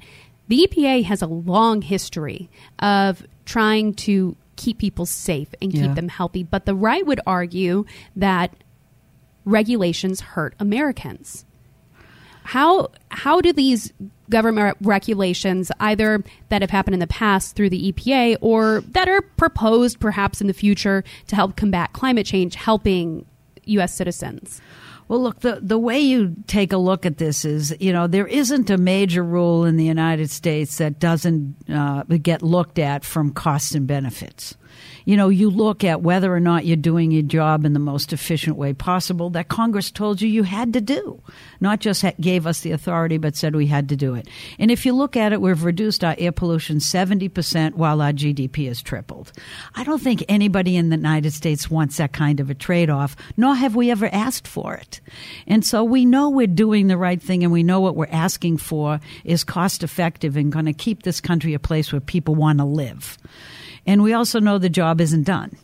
The 0.49 0.67
EPA 0.67 1.05
has 1.05 1.23
a 1.23 1.26
long 1.26 1.83
history 1.83 2.49
of 2.79 3.26
trying 3.45 3.95
to 3.95 4.37
keep 4.57 4.79
people 4.79 5.07
safe 5.07 5.49
and 5.61 5.73
keep 5.73 5.83
yeah. 5.83 5.95
them 5.95 6.09
healthy, 6.09 6.43
but 6.43 6.67
the 6.67 6.75
right 6.75 7.07
would 7.07 7.21
argue 7.26 7.85
that 8.17 8.55
regulations 9.45 10.21
hurt 10.21 10.55
Americans. 10.59 11.45
How 12.43 12.91
how 13.11 13.41
do 13.41 13.53
these 13.53 13.93
government 14.31 14.76
regulations, 14.81 15.73
either 15.81 16.23
that 16.49 16.62
have 16.62 16.71
happened 16.71 16.95
in 16.95 17.00
the 17.00 17.07
past 17.07 17.57
through 17.57 17.71
the 17.71 17.93
EPA 17.93 18.38
or 18.41 18.83
that 18.93 19.09
are 19.09 19.23
proposed 19.23 20.00
perhaps 20.00 20.41
in 20.41 20.47
the 20.47 20.53
future 20.53 21.03
to 21.29 21.37
help 21.37 21.57
combat 21.57 21.93
climate 21.93 22.26
change, 22.26 22.55
helping 22.55 23.26
U.S. 23.65 23.93
citizens? 23.95 24.61
Well, 25.09 25.23
look, 25.23 25.41
the, 25.41 25.61
the 25.63 25.79
way 25.79 26.01
you 26.01 26.35
take 26.49 26.73
a 26.73 26.77
look 26.77 27.07
at 27.07 27.19
this 27.19 27.45
is, 27.45 27.75
you 27.79 27.93
know, 27.93 28.07
there 28.09 28.27
isn't 28.27 28.71
a 28.71 28.77
major 28.77 29.23
rule 29.23 29.65
in 29.65 29.77
the 29.77 29.85
United 29.85 30.31
States 30.31 30.79
that 30.79 30.99
doesn't 30.99 31.55
uh, 31.71 32.03
get 32.23 32.43
looked 32.43 32.79
at 32.79 33.05
from 33.05 33.33
costs 33.33 33.75
and 33.75 33.87
benefits. 33.87 34.57
You 35.04 35.16
know, 35.16 35.28
you 35.28 35.50
look 35.50 35.85
at 35.85 36.02
whether 36.02 36.35
or 36.35 36.40
not 36.40 36.66
you're 36.66 36.76
doing 36.76 37.11
your 37.11 37.23
job 37.23 37.64
in 37.64 37.73
the 37.73 37.78
most 37.78 38.12
efficient 38.12 38.56
way 38.56 38.73
possible 38.73 39.30
that 39.30 39.49
Congress 39.49 39.90
told 39.90 40.21
you 40.21 40.28
you 40.28 40.42
had 40.42 40.73
to 40.73 40.80
do, 40.80 41.23
not 41.61 41.80
just 41.80 42.04
gave 42.21 42.47
us 42.47 42.61
the 42.61 42.73
authority, 42.73 43.18
but 43.18 43.37
said 43.37 43.54
we 43.54 43.66
had 43.66 43.88
to 43.88 43.97
do 43.97 44.14
it. 44.14 44.28
And 44.59 44.71
if 44.71 44.85
you 44.85 44.92
look 44.92 45.16
at 45.16 45.33
it, 45.33 45.40
we've 45.40 45.62
reduced 45.62 46.04
our 46.04 46.14
air 46.18 46.33
pollution 46.33 46.78
70% 46.78 47.75
while 47.75 48.00
our 48.00 48.12
GDP 48.12 48.66
has 48.68 48.83
tripled. 48.83 49.33
I 49.75 49.85
don't 49.85 50.02
think 50.02 50.25
anybody 50.28 50.76
in 50.76 50.90
the 50.90 50.97
United 50.97 51.33
States 51.33 51.71
wants 51.71 51.97
that 51.99 52.12
kind 52.12 52.40
of 52.40 52.50
a 52.50 52.54
trade 52.54 52.90
off, 52.90 53.16
nor 53.37 53.54
have 53.54 53.76
we 53.76 53.90
ever 53.90 54.09
asked 54.12 54.49
for 54.49 54.75
it. 54.75 55.00
And 55.47 55.64
so 55.64 55.85
we 55.85 56.04
know 56.04 56.30
we're 56.30 56.47
doing 56.47 56.87
the 56.88 56.97
right 56.97 57.21
thing 57.21 57.42
and 57.42 57.52
we 57.52 57.62
know 57.62 57.80
what 57.80 57.97
we're 57.97 58.06
asking 58.11 58.59
for 58.59 59.00
is 59.25 59.45
cost 59.45 59.83
effective 59.83 60.37
and 60.37 60.52
going 60.52 60.66
to 60.66 60.73
keep 60.73 61.02
this 61.02 61.21
country 61.21 61.54
a 61.54 61.59
place 61.59 61.92
where 61.92 62.00
people 62.00 62.35
want 62.35 62.59
to 62.59 62.64
live. 62.64 63.18
And 63.87 64.02
we 64.02 64.12
also 64.12 64.40
know 64.40 64.59
the 64.59 64.69
job 64.69 65.00
isn't 65.00 65.25
done 65.25 65.57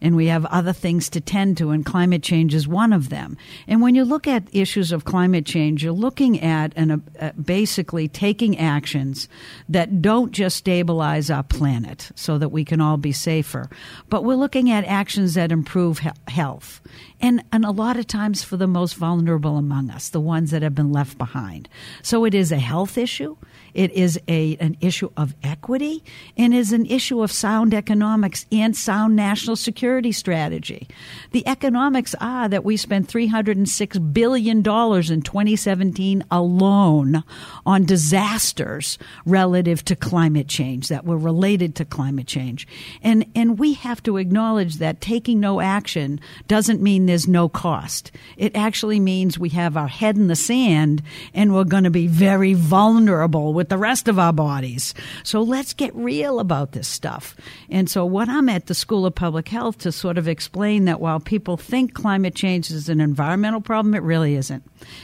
and 0.00 0.16
we 0.16 0.26
have 0.26 0.44
other 0.46 0.72
things 0.72 1.08
to 1.10 1.20
tend 1.20 1.56
to, 1.58 1.70
and 1.70 1.84
climate 1.84 2.22
change 2.22 2.54
is 2.54 2.68
one 2.68 2.92
of 2.92 3.08
them. 3.08 3.36
And 3.66 3.82
when 3.82 3.94
you 3.94 4.04
look 4.04 4.26
at 4.26 4.44
issues 4.52 4.92
of 4.92 5.04
climate 5.04 5.46
change, 5.46 5.82
you're 5.82 5.92
looking 5.92 6.40
at 6.40 6.72
and 6.76 7.02
uh, 7.20 7.32
basically 7.32 8.08
taking 8.08 8.58
actions 8.58 9.28
that 9.68 10.00
don't 10.00 10.32
just 10.32 10.56
stabilize 10.56 11.30
our 11.30 11.42
planet 11.42 12.10
so 12.14 12.38
that 12.38 12.50
we 12.50 12.64
can 12.64 12.80
all 12.80 12.96
be 12.96 13.12
safer, 13.12 13.68
but 14.08 14.24
we're 14.24 14.34
looking 14.34 14.70
at 14.70 14.84
actions 14.84 15.34
that 15.34 15.52
improve 15.52 16.00
he- 16.00 16.10
health. 16.28 16.80
And, 17.20 17.42
and 17.52 17.64
a 17.64 17.70
lot 17.70 17.96
of 17.96 18.06
times 18.06 18.44
for 18.44 18.56
the 18.56 18.66
most 18.66 18.94
vulnerable 18.94 19.56
among 19.56 19.90
us, 19.90 20.08
the 20.08 20.20
ones 20.20 20.52
that 20.52 20.62
have 20.62 20.74
been 20.74 20.92
left 20.92 21.18
behind. 21.18 21.68
So 22.02 22.24
it 22.24 22.34
is 22.34 22.52
a 22.52 22.58
health 22.58 22.96
issue. 22.96 23.36
It 23.78 23.92
is 23.92 24.18
a, 24.26 24.56
an 24.56 24.76
issue 24.80 25.12
of 25.16 25.36
equity 25.40 26.02
and 26.36 26.52
is 26.52 26.72
an 26.72 26.84
issue 26.86 27.22
of 27.22 27.30
sound 27.30 27.72
economics 27.72 28.44
and 28.50 28.76
sound 28.76 29.14
national 29.14 29.54
security 29.54 30.10
strategy. 30.10 30.88
The 31.30 31.46
economics 31.46 32.12
are 32.20 32.48
that 32.48 32.64
we 32.64 32.76
spent 32.76 33.08
$306 33.08 34.12
billion 34.12 34.58
in 34.58 34.62
2017 34.64 36.24
alone 36.28 37.22
on 37.64 37.84
disasters 37.84 38.98
relative 39.24 39.84
to 39.84 39.94
climate 39.94 40.48
change 40.48 40.88
that 40.88 41.04
were 41.04 41.16
related 41.16 41.76
to 41.76 41.84
climate 41.84 42.26
change. 42.26 42.66
And, 43.00 43.26
and 43.36 43.60
we 43.60 43.74
have 43.74 44.02
to 44.02 44.16
acknowledge 44.16 44.78
that 44.78 45.00
taking 45.00 45.38
no 45.38 45.60
action 45.60 46.18
doesn't 46.48 46.82
mean 46.82 47.06
there's 47.06 47.28
no 47.28 47.48
cost. 47.48 48.10
It 48.36 48.56
actually 48.56 48.98
means 48.98 49.38
we 49.38 49.50
have 49.50 49.76
our 49.76 49.86
head 49.86 50.16
in 50.16 50.26
the 50.26 50.34
sand 50.34 51.00
and 51.32 51.54
we're 51.54 51.62
going 51.62 51.84
to 51.84 51.90
be 51.90 52.08
very 52.08 52.54
vulnerable 52.54 53.54
with 53.54 53.67
the 53.68 53.78
rest 53.78 54.08
of 54.08 54.18
our 54.18 54.32
bodies. 54.32 54.94
So 55.22 55.42
let's 55.42 55.72
get 55.72 55.94
real 55.94 56.40
about 56.40 56.72
this 56.72 56.88
stuff. 56.88 57.36
And 57.70 57.88
so, 57.88 58.04
what 58.04 58.28
I'm 58.28 58.48
at 58.48 58.66
the 58.66 58.74
School 58.74 59.06
of 59.06 59.14
Public 59.14 59.48
Health 59.48 59.78
to 59.78 59.92
sort 59.92 60.18
of 60.18 60.28
explain 60.28 60.84
that 60.86 61.00
while 61.00 61.20
people 61.20 61.56
think 61.56 61.94
climate 61.94 62.34
change 62.34 62.70
is 62.70 62.88
an 62.88 63.00
environmental 63.00 63.60
problem, 63.60 63.94
it 63.94 64.02
really 64.02 64.34
isn't. 64.34 64.62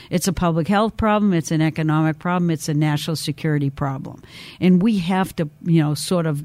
It's 0.09 0.27
a 0.27 0.33
public 0.33 0.67
health 0.67 0.97
problem, 0.97 1.33
it's 1.33 1.51
an 1.51 1.61
economic 1.61 2.19
problem, 2.19 2.49
it's 2.49 2.69
a 2.69 2.73
national 2.73 3.15
security 3.15 3.69
problem. 3.69 4.21
And 4.59 4.81
we 4.81 4.99
have 4.99 5.35
to, 5.37 5.49
you 5.63 5.81
know, 5.81 5.93
sort 5.93 6.25
of 6.25 6.43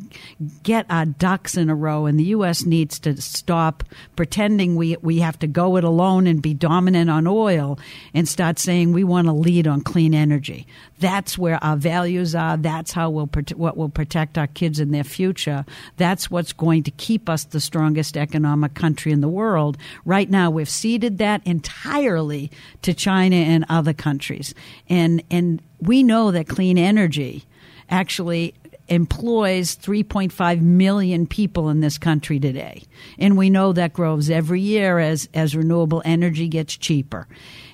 get 0.63 0.87
our 0.91 1.07
ducks 1.07 1.57
in 1.57 1.71
a 1.71 1.75
row, 1.75 2.07
and 2.07 2.19
the 2.19 2.25
U.S. 2.25 2.65
needs 2.65 2.99
to 3.01 3.21
stop 3.21 3.85
pretending 4.17 4.77
we, 4.77 4.97
we 5.03 5.21
have 5.21 5.39
to 5.41 5.47
go 5.47 5.77
it 5.77 5.85
alone 5.85 6.27
and 6.27 6.43
be 6.43 6.55
dominant 6.55 7.11
on 7.11 7.27
oil 7.27 7.79
and 8.15 8.29
start 8.29 8.59
saying 8.59 8.93
we 8.93 9.05
want 9.05 9.27
to 9.27 9.33
lead 9.33 9.67
on 9.67 9.81
clean 9.81 10.15
energy. 10.15 10.67
That's 10.99 11.39
where 11.39 11.63
our 11.63 11.77
values 12.01 12.35
are. 12.35 12.57
That's 12.57 12.93
how 12.93 13.11
we'll 13.11 13.29
what 13.57 13.77
will 13.77 13.91
protect 13.91 14.39
our 14.39 14.47
kids 14.47 14.81
in 14.81 14.91
their 14.91 15.05
future. 15.05 15.67
That's 15.99 16.31
what's 16.31 16.55
going 16.55 16.85
to 16.85 16.91
keep 16.91 17.29
us 17.29 17.45
the 17.45 17.61
strongest 17.61 18.17
economic 18.17 18.73
country 18.73 19.13
in 19.13 19.21
the 19.21 19.29
world. 19.29 19.77
Right 20.07 20.31
now, 20.31 20.51
we've 20.51 20.69
ceded 20.69 21.19
that 21.19 21.43
entirely 21.47 22.51
to 22.83 22.95
China 22.95 23.37
and 23.37 23.67
other 23.69 23.93
countries, 23.93 24.55
and 24.89 25.23
and 25.31 25.61
we 25.79 26.03
know 26.03 26.31
that 26.31 26.49
clean 26.49 26.79
energy 26.79 27.45
actually 27.91 28.55
employs 28.91 29.77
3.5 29.77 30.61
million 30.61 31.27
people 31.27 31.69
in 31.69 31.81
this 31.81 31.97
country 31.97 32.41
today. 32.41 32.83
And 33.19 33.39
we 33.39 33.49
know 33.49 33.73
that 33.73 33.93
grows 33.93 34.29
every 34.29 34.61
year 34.61 34.99
as, 34.99 35.29
as 35.33 35.55
renewable 35.55 36.03
energy 36.05 36.49
gets 36.49 36.77
cheaper. 36.77 37.29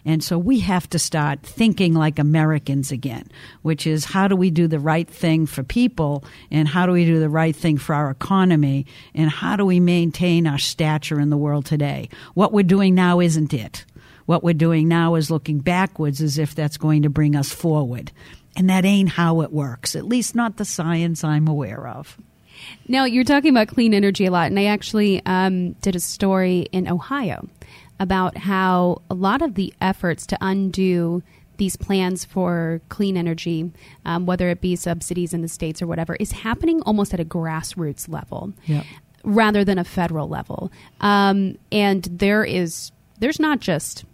And 0.04 0.22
so 0.22 0.38
we 0.38 0.60
have 0.60 0.88
to 0.90 0.98
start 0.98 1.42
thinking 1.42 1.94
like 1.94 2.18
Americans 2.18 2.92
again, 2.92 3.28
which 3.62 3.86
is 3.86 4.04
how 4.04 4.28
do 4.28 4.36
we 4.36 4.50
do 4.50 4.68
the 4.68 4.78
right 4.78 5.08
thing 5.08 5.46
for 5.46 5.64
people 5.64 6.22
and 6.50 6.68
how 6.68 6.86
do 6.86 6.92
we 6.92 7.06
do 7.06 7.18
the 7.18 7.30
right 7.30 7.56
thing 7.56 7.78
for 7.78 7.94
our 7.94 8.10
economy 8.10 8.86
and 9.14 9.30
how 9.30 9.56
do 9.56 9.64
we 9.64 9.80
maintain 9.80 10.46
our 10.46 10.58
stature 10.58 11.18
in 11.18 11.30
the 11.30 11.36
world 11.36 11.64
today? 11.64 12.10
What 12.34 12.52
we're 12.52 12.62
doing 12.62 12.94
now 12.94 13.20
isn't 13.20 13.54
it. 13.54 13.84
What 14.26 14.44
we're 14.44 14.54
doing 14.54 14.86
now 14.86 15.14
is 15.14 15.30
looking 15.30 15.60
backwards 15.60 16.20
as 16.20 16.36
if 16.36 16.54
that's 16.54 16.76
going 16.76 17.02
to 17.02 17.10
bring 17.10 17.34
us 17.34 17.52
forward. 17.52 18.12
And 18.56 18.70
that 18.70 18.84
ain't 18.84 19.10
how 19.10 19.42
it 19.42 19.52
works, 19.52 19.94
at 19.94 20.04
least 20.04 20.34
not 20.34 20.56
the 20.56 20.64
science 20.64 21.22
I'm 21.22 21.46
aware 21.46 21.86
of. 21.86 22.18
Now, 22.88 23.04
you're 23.04 23.24
talking 23.24 23.50
about 23.50 23.68
clean 23.68 23.92
energy 23.92 24.24
a 24.24 24.30
lot, 24.30 24.46
and 24.46 24.58
I 24.58 24.64
actually 24.64 25.20
um, 25.26 25.72
did 25.74 25.94
a 25.94 26.00
story 26.00 26.66
in 26.72 26.88
Ohio 26.88 27.48
about 28.00 28.36
how 28.36 29.02
a 29.10 29.14
lot 29.14 29.42
of 29.42 29.54
the 29.54 29.74
efforts 29.80 30.26
to 30.28 30.38
undo 30.40 31.22
these 31.56 31.76
plans 31.76 32.24
for 32.24 32.80
clean 32.88 33.16
energy, 33.16 33.70
um, 34.04 34.26
whether 34.26 34.48
it 34.48 34.60
be 34.60 34.76
subsidies 34.76 35.32
in 35.32 35.42
the 35.42 35.48
states 35.48 35.80
or 35.80 35.86
whatever, 35.86 36.14
is 36.16 36.32
happening 36.32 36.82
almost 36.82 37.14
at 37.14 37.20
a 37.20 37.24
grassroots 37.24 38.08
level 38.08 38.52
yep. 38.66 38.84
rather 39.24 39.64
than 39.64 39.78
a 39.78 39.84
federal 39.84 40.28
level. 40.28 40.70
Um, 41.00 41.56
and 41.72 42.04
there 42.04 42.44
is 42.44 42.92
there's 43.18 43.40
not 43.40 43.60
just 43.60 44.04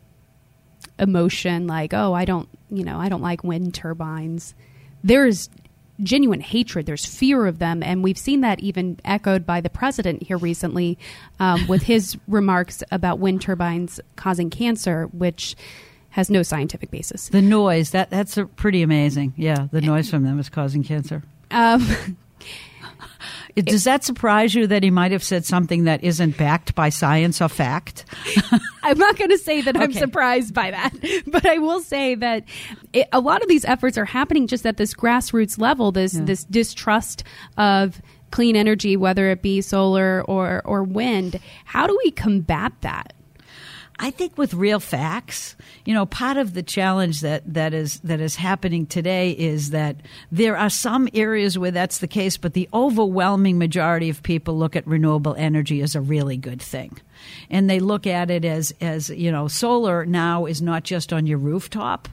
emotion 0.98 1.66
like 1.66 1.92
oh 1.92 2.12
I 2.12 2.24
don't 2.24 2.48
you 2.72 2.84
know 2.84 2.98
I 2.98 3.08
don't 3.08 3.22
like 3.22 3.44
wind 3.44 3.74
turbines. 3.74 4.54
There's 5.04 5.48
genuine 6.02 6.40
hatred. 6.40 6.86
There's 6.86 7.04
fear 7.04 7.46
of 7.46 7.58
them, 7.58 7.82
and 7.82 8.02
we've 8.02 8.18
seen 8.18 8.40
that 8.40 8.60
even 8.60 8.98
echoed 9.04 9.46
by 9.46 9.60
the 9.60 9.70
president 9.70 10.22
here 10.22 10.38
recently 10.38 10.98
um, 11.38 11.66
with 11.68 11.82
his 11.82 12.16
remarks 12.28 12.82
about 12.90 13.18
wind 13.18 13.42
turbines 13.42 14.00
causing 14.16 14.50
cancer, 14.50 15.06
which 15.12 15.54
has 16.10 16.28
no 16.30 16.42
scientific 16.42 16.90
basis. 16.90 17.28
The 17.28 17.42
noise 17.42 17.90
that 17.90 18.10
that's 18.10 18.38
pretty 18.56 18.82
amazing. 18.82 19.34
Yeah, 19.36 19.68
the 19.70 19.80
noise 19.80 20.10
from 20.10 20.24
them 20.24 20.38
is 20.38 20.48
causing 20.48 20.82
cancer. 20.82 21.22
Um, 21.50 21.86
Does 23.54 23.84
that 23.84 24.04
surprise 24.04 24.54
you 24.54 24.66
that 24.66 24.82
he 24.82 24.90
might 24.90 25.12
have 25.12 25.22
said 25.22 25.44
something 25.44 25.84
that 25.84 26.02
isn't 26.02 26.38
backed 26.38 26.74
by 26.74 26.88
science 26.88 27.40
or 27.40 27.48
fact? 27.48 28.04
I'm 28.82 28.98
not 28.98 29.16
going 29.16 29.30
to 29.30 29.38
say 29.38 29.60
that 29.60 29.76
I'm 29.76 29.92
surprised 29.92 30.54
by 30.54 30.70
that, 30.70 30.92
but 31.26 31.44
I 31.44 31.58
will 31.58 31.80
say 31.80 32.14
that 32.14 32.44
it, 32.92 33.08
a 33.12 33.20
lot 33.20 33.42
of 33.42 33.48
these 33.48 33.64
efforts 33.64 33.98
are 33.98 34.04
happening 34.04 34.46
just 34.46 34.66
at 34.66 34.76
this 34.76 34.94
grassroots 34.94 35.58
level. 35.58 35.92
This 35.92 36.14
yeah. 36.14 36.24
this 36.24 36.44
distrust 36.44 37.24
of 37.56 38.00
clean 38.30 38.56
energy, 38.56 38.96
whether 38.96 39.30
it 39.30 39.42
be 39.42 39.60
solar 39.60 40.22
or 40.22 40.62
or 40.64 40.82
wind. 40.82 41.38
How 41.64 41.86
do 41.86 41.98
we 42.04 42.10
combat 42.10 42.72
that? 42.80 43.12
I 44.02 44.10
think 44.10 44.36
with 44.36 44.52
real 44.52 44.80
facts, 44.80 45.54
you 45.84 45.94
know, 45.94 46.06
part 46.06 46.36
of 46.36 46.54
the 46.54 46.62
challenge 46.64 47.20
that, 47.20 47.44
that 47.54 47.72
is 47.72 48.00
that 48.00 48.20
is 48.20 48.34
happening 48.34 48.84
today 48.84 49.30
is 49.30 49.70
that 49.70 49.94
there 50.32 50.56
are 50.56 50.70
some 50.70 51.08
areas 51.14 51.56
where 51.56 51.70
that's 51.70 51.98
the 51.98 52.08
case, 52.08 52.36
but 52.36 52.52
the 52.52 52.68
overwhelming 52.74 53.58
majority 53.58 54.10
of 54.10 54.20
people 54.24 54.58
look 54.58 54.74
at 54.74 54.84
renewable 54.88 55.36
energy 55.38 55.82
as 55.82 55.94
a 55.94 56.00
really 56.00 56.36
good 56.36 56.60
thing. 56.60 56.98
And 57.48 57.70
they 57.70 57.78
look 57.78 58.04
at 58.08 58.28
it 58.28 58.44
as 58.44 58.74
as, 58.80 59.08
you 59.08 59.30
know, 59.30 59.46
solar 59.46 60.04
now 60.04 60.46
is 60.46 60.60
not 60.60 60.82
just 60.82 61.12
on 61.12 61.24
your 61.24 61.38
rooftop. 61.38 62.08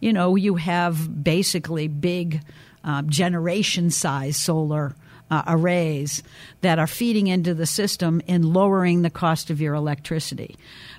You 0.00 0.12
know, 0.12 0.34
you 0.34 0.56
have 0.56 1.22
basically 1.22 1.86
big 1.86 2.42
um, 2.82 3.08
generation 3.08 3.92
size 3.92 4.36
solar 4.36 4.96
uh, 5.30 5.42
arrays 5.46 6.22
that 6.62 6.78
are 6.78 6.86
feeding 6.86 7.26
into 7.26 7.54
the 7.54 7.66
system 7.66 8.22
and 8.26 8.44
lowering 8.44 9.02
the 9.02 9.10
cost 9.10 9.50
of 9.50 9.60
your 9.60 9.74
electricity. 9.74 10.56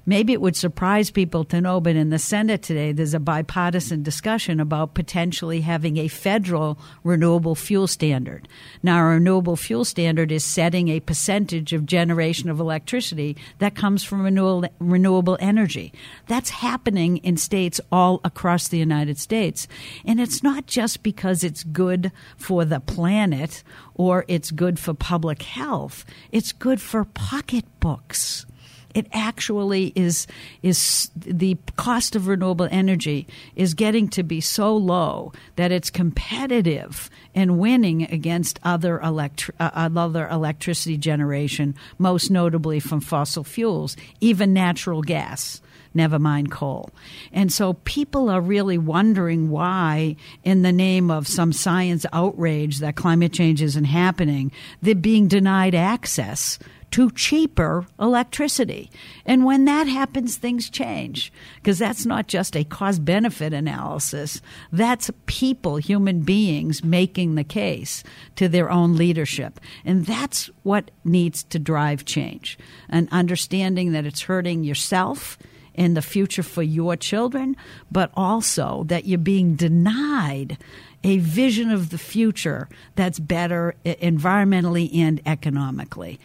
Maybe 0.10 0.34
it 0.34 0.42
would 0.42 0.56
surprise 0.56 1.12
people 1.12 1.44
to 1.44 1.62
know, 1.62 1.80
but 1.80 1.96
in 1.96 2.10
the 2.10 2.18
Senate 2.18 2.64
today, 2.64 2.92
there's 2.92 3.14
a 3.14 3.20
bipartisan 3.20 4.02
discussion 4.02 4.60
about 4.60 4.96
potentially 4.96 5.62
having 5.62 5.98
a 5.98 6.08
federal 6.08 6.80
renewable 7.04 7.54
fuel 7.54 7.86
standard. 7.86 8.48
Now, 8.82 8.98
a 9.02 9.04
renewable 9.04 9.56
fuel 9.56 9.86
standard 9.86 10.32
is 10.32 10.44
setting 10.44 10.88
a 10.88 11.00
percentage 11.00 11.74
of 11.74 11.86
generation 11.86 12.50
of 12.50 12.60
electricity 12.60 13.38
that 13.60 13.76
comes 13.76 14.04
from 14.04 14.24
renewable, 14.24 14.68
renewable 14.80 15.38
energy. 15.40 15.94
That's 16.26 16.50
happening 16.50 17.18
in 17.18 17.38
states 17.38 17.80
all 17.92 18.20
across 18.24 18.68
the 18.68 18.80
United 18.80 19.20
States. 19.20 19.68
And 20.06 20.20
it's 20.20 20.42
not 20.42 20.66
just 20.66 21.04
because 21.04 21.44
it's 21.44 21.64
good 21.64 22.12
for 22.36 22.66
the 22.66 22.80
planet 22.80 23.64
or 23.94 24.26
it's 24.28 24.50
good 24.50 24.80
for 24.80 24.96
public 24.96 25.44
health, 25.44 26.04
it's 26.32 26.52
good 26.52 26.82
for 26.82 27.06
pocketbooks. 27.06 28.48
It 28.96 29.08
actually 29.14 29.94
is 29.96 30.28
is 30.64 31.10
the 31.16 31.58
cost 31.76 32.16
of 32.16 32.28
renewable 32.28 32.68
energy 32.72 33.28
is 33.56 33.74
getting 33.74 34.08
to 34.10 34.24
be 34.24 34.42
so 34.42 34.76
low 34.76 35.32
that 35.56 35.72
it's 35.72 35.90
competitive 35.90 37.10
and 37.36 37.60
winning 37.60 38.04
against 38.04 38.60
other 38.64 39.00
electri- 39.00 39.52
uh, 39.60 39.90
other 39.96 40.28
electricity 40.28 40.98
generation, 40.98 41.76
most 41.98 42.32
notably 42.32 42.80
from 42.80 43.00
fossil 43.00 43.44
fuels, 43.44 43.96
even 44.20 44.54
natural 44.54 45.02
gas 45.02 45.62
never 45.94 46.20
mind 46.20 46.52
coal. 46.52 46.92
And 47.32 47.52
so 47.52 47.74
people 47.74 48.30
are 48.30 48.42
really 48.42 48.78
wondering 48.78 49.50
why, 49.50 50.16
in 50.44 50.62
the 50.62 50.72
name 50.72 51.10
of 51.10 51.28
some 51.28 51.52
science 51.52 52.06
outrage 52.14 52.80
that 52.80 52.96
climate 52.96 53.34
change 53.34 53.62
isn't 53.62 53.86
happening, 53.86 54.52
they're 54.82 54.96
being 54.96 55.28
denied 55.28 55.76
access 55.76 56.60
to 56.92 57.12
cheaper 57.12 57.86
electricity. 58.00 58.90
And 59.26 59.46
when 59.46 59.66
that 59.66 59.88
happens, 59.88 60.38
things 60.38 60.70
change 60.70 61.32
because 61.56 61.80
that's 61.80 62.06
not 62.06 62.28
just 62.28 62.56
a 62.56 62.64
cost 62.64 63.06
benefit 63.06 63.54
analysis. 63.54 64.42
That's 64.72 65.12
people, 65.26 65.78
human 65.78 66.22
beings, 66.22 66.84
making 66.84 67.36
the 67.36 67.44
case 67.44 68.04
to 68.36 68.48
their 68.48 68.72
own 68.72 68.96
leadership. 68.96 69.60
And 69.86 70.06
that's 70.06 70.50
what 70.64 70.92
needs 71.04 71.44
to 71.46 71.60
drive 71.60 72.06
change. 72.06 72.58
An 72.90 73.08
understanding 73.12 73.92
that 73.92 74.06
it's 74.06 74.22
hurting 74.22 74.64
yourself 74.64 75.38
in 75.76 75.94
the 75.94 76.02
future 76.02 76.44
for 76.44 76.64
your 76.64 76.96
children, 76.98 77.56
but 77.92 78.12
also 78.16 78.84
that 78.88 79.06
you're 79.06 79.18
being 79.18 79.56
denied 79.56 80.58
a 81.04 81.20
vision 81.20 81.72
of 81.72 81.90
the 81.90 81.98
future 81.98 82.68
that's 82.96 83.20
better 83.20 83.76
environmentally 83.86 84.94
and 84.94 85.22
economically. 85.26 86.20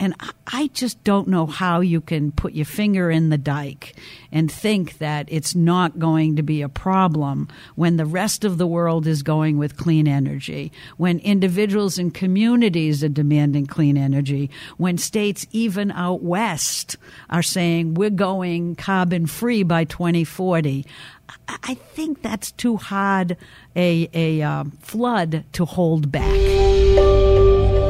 And 0.00 0.14
I 0.46 0.68
just 0.72 1.04
don't 1.04 1.28
know 1.28 1.44
how 1.44 1.80
you 1.80 2.00
can 2.00 2.32
put 2.32 2.54
your 2.54 2.64
finger 2.64 3.10
in 3.10 3.28
the 3.28 3.36
dike 3.36 3.94
and 4.32 4.50
think 4.50 4.96
that 4.96 5.28
it's 5.30 5.54
not 5.54 5.98
going 5.98 6.36
to 6.36 6.42
be 6.42 6.62
a 6.62 6.70
problem 6.70 7.48
when 7.74 7.98
the 7.98 8.06
rest 8.06 8.42
of 8.42 8.56
the 8.56 8.66
world 8.66 9.06
is 9.06 9.22
going 9.22 9.58
with 9.58 9.76
clean 9.76 10.08
energy, 10.08 10.72
when 10.96 11.18
individuals 11.18 11.98
and 11.98 12.14
communities 12.14 13.04
are 13.04 13.10
demanding 13.10 13.66
clean 13.66 13.98
energy, 13.98 14.50
when 14.78 14.96
states 14.96 15.46
even 15.52 15.90
out 15.90 16.22
west 16.22 16.96
are 17.28 17.42
saying 17.42 17.92
we're 17.92 18.08
going 18.08 18.76
carbon 18.76 19.26
free 19.26 19.62
by 19.62 19.84
2040. 19.84 20.86
I 21.62 21.74
think 21.74 22.22
that's 22.22 22.52
too 22.52 22.78
hard 22.78 23.36
a, 23.76 24.08
a 24.14 24.40
uh, 24.40 24.64
flood 24.80 25.44
to 25.52 25.66
hold 25.66 26.10
back. 26.10 26.79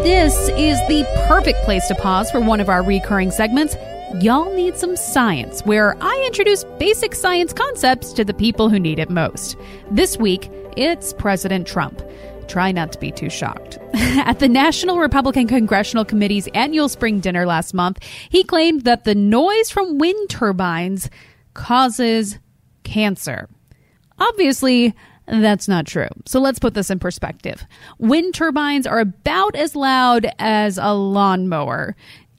This 0.02 0.48
is 0.56 0.78
the 0.88 1.04
perfect 1.28 1.62
place 1.66 1.86
to 1.88 1.94
pause 1.94 2.30
for 2.30 2.40
one 2.40 2.58
of 2.58 2.70
our 2.70 2.82
recurring 2.82 3.30
segments. 3.30 3.76
Y'all 4.22 4.50
Need 4.54 4.78
Some 4.78 4.96
Science, 4.96 5.60
where 5.66 5.94
I 6.00 6.24
introduce 6.26 6.64
basic 6.78 7.14
science 7.14 7.52
concepts 7.52 8.14
to 8.14 8.24
the 8.24 8.32
people 8.32 8.70
who 8.70 8.80
need 8.80 8.98
it 8.98 9.10
most. 9.10 9.58
This 9.90 10.16
week, 10.16 10.50
it's 10.74 11.12
President 11.12 11.66
Trump. 11.66 12.00
Try 12.48 12.72
not 12.72 12.92
to 12.92 12.98
be 12.98 13.12
too 13.12 13.28
shocked. 13.28 13.78
At 13.92 14.38
the 14.38 14.48
National 14.48 14.98
Republican 14.98 15.46
Congressional 15.46 16.06
Committee's 16.06 16.48
annual 16.54 16.88
spring 16.88 17.20
dinner 17.20 17.44
last 17.44 17.74
month, 17.74 18.02
he 18.30 18.42
claimed 18.42 18.84
that 18.84 19.04
the 19.04 19.14
noise 19.14 19.68
from 19.68 19.98
wind 19.98 20.30
turbines 20.30 21.10
causes 21.52 22.38
cancer. 22.84 23.50
Obviously, 24.18 24.94
that's 25.30 25.68
not 25.68 25.86
true. 25.86 26.08
So 26.26 26.40
let's 26.40 26.58
put 26.58 26.74
this 26.74 26.90
in 26.90 26.98
perspective. 26.98 27.64
Wind 27.98 28.34
turbines 28.34 28.86
are 28.86 28.98
about 28.98 29.54
as 29.54 29.76
loud 29.76 30.26
as 30.38 30.76
a 30.76 30.92
lawnmower. 30.92 31.96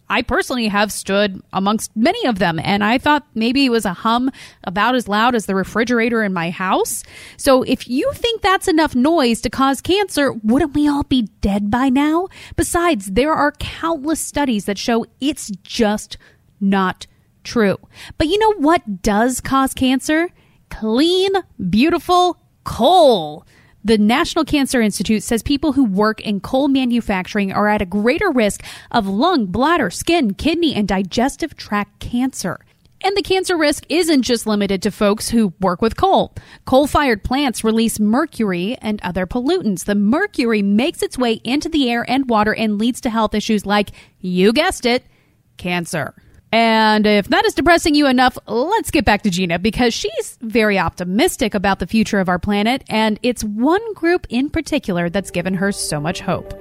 I 0.09 0.23
personally 0.23 0.67
have 0.67 0.91
stood 0.91 1.41
amongst 1.53 1.95
many 1.95 2.25
of 2.27 2.37
them, 2.37 2.59
and 2.59 2.83
I 2.83 2.97
thought 2.97 3.25
maybe 3.33 3.65
it 3.65 3.69
was 3.69 3.85
a 3.85 3.93
hum 3.93 4.29
about 4.65 4.93
as 4.93 5.07
loud 5.07 5.35
as 5.35 5.45
the 5.45 5.55
refrigerator 5.55 6.21
in 6.21 6.33
my 6.33 6.49
house. 6.49 7.03
So, 7.37 7.63
if 7.63 7.87
you 7.87 8.11
think 8.13 8.41
that's 8.41 8.67
enough 8.67 8.93
noise 8.93 9.39
to 9.41 9.49
cause 9.49 9.79
cancer, 9.79 10.33
wouldn't 10.33 10.73
we 10.75 10.85
all 10.85 11.03
be 11.03 11.29
dead 11.39 11.71
by 11.71 11.87
now? 11.87 12.27
Besides, 12.57 13.11
there 13.11 13.31
are 13.31 13.53
countless 13.53 14.19
studies 14.19 14.65
that 14.65 14.77
show 14.77 15.05
it's 15.21 15.49
just 15.63 16.17
not 16.59 17.07
true. 17.45 17.77
But 18.17 18.27
you 18.27 18.37
know 18.37 18.55
what 18.55 19.01
does 19.01 19.39
cause 19.39 19.73
cancer? 19.73 20.29
Clean, 20.69 21.31
beautiful, 21.69 22.37
coal. 22.63 23.45
The 23.83 23.97
National 23.97 24.45
Cancer 24.45 24.79
Institute 24.79 25.23
says 25.23 25.41
people 25.41 25.73
who 25.73 25.83
work 25.85 26.21
in 26.21 26.39
coal 26.39 26.67
manufacturing 26.67 27.51
are 27.51 27.67
at 27.67 27.81
a 27.81 27.85
greater 27.85 28.29
risk 28.29 28.63
of 28.91 29.07
lung, 29.07 29.47
bladder, 29.47 29.89
skin, 29.89 30.35
kidney, 30.35 30.75
and 30.75 30.87
digestive 30.87 31.55
tract 31.55 31.99
cancer. 31.99 32.59
And 33.03 33.17
the 33.17 33.23
cancer 33.23 33.57
risk 33.57 33.85
isn't 33.89 34.21
just 34.21 34.45
limited 34.45 34.83
to 34.83 34.91
folks 34.91 35.29
who 35.29 35.53
work 35.59 35.81
with 35.81 35.97
coal. 35.97 36.35
Coal 36.65 36.85
fired 36.85 37.23
plants 37.23 37.63
release 37.63 37.99
mercury 37.99 38.77
and 38.79 39.01
other 39.01 39.25
pollutants. 39.25 39.85
The 39.85 39.95
mercury 39.95 40.61
makes 40.61 41.01
its 41.01 41.17
way 41.17 41.41
into 41.43 41.67
the 41.67 41.89
air 41.89 42.07
and 42.07 42.29
water 42.29 42.53
and 42.53 42.77
leads 42.77 43.01
to 43.01 43.09
health 43.09 43.33
issues 43.33 43.65
like, 43.65 43.89
you 44.19 44.53
guessed 44.53 44.85
it, 44.85 45.03
cancer. 45.57 46.13
And 46.51 47.07
if 47.07 47.29
that 47.29 47.45
is 47.45 47.53
depressing 47.53 47.95
you 47.95 48.07
enough, 48.07 48.37
let's 48.45 48.91
get 48.91 49.05
back 49.05 49.21
to 49.21 49.29
Gina 49.29 49.57
because 49.57 49.93
she's 49.93 50.37
very 50.41 50.77
optimistic 50.77 51.53
about 51.53 51.79
the 51.79 51.87
future 51.87 52.19
of 52.19 52.27
our 52.27 52.39
planet, 52.39 52.83
and 52.89 53.19
it's 53.23 53.43
one 53.43 53.93
group 53.93 54.27
in 54.29 54.49
particular 54.49 55.09
that's 55.09 55.31
given 55.31 55.53
her 55.53 55.71
so 55.71 56.01
much 56.01 56.19
hope. 56.19 56.53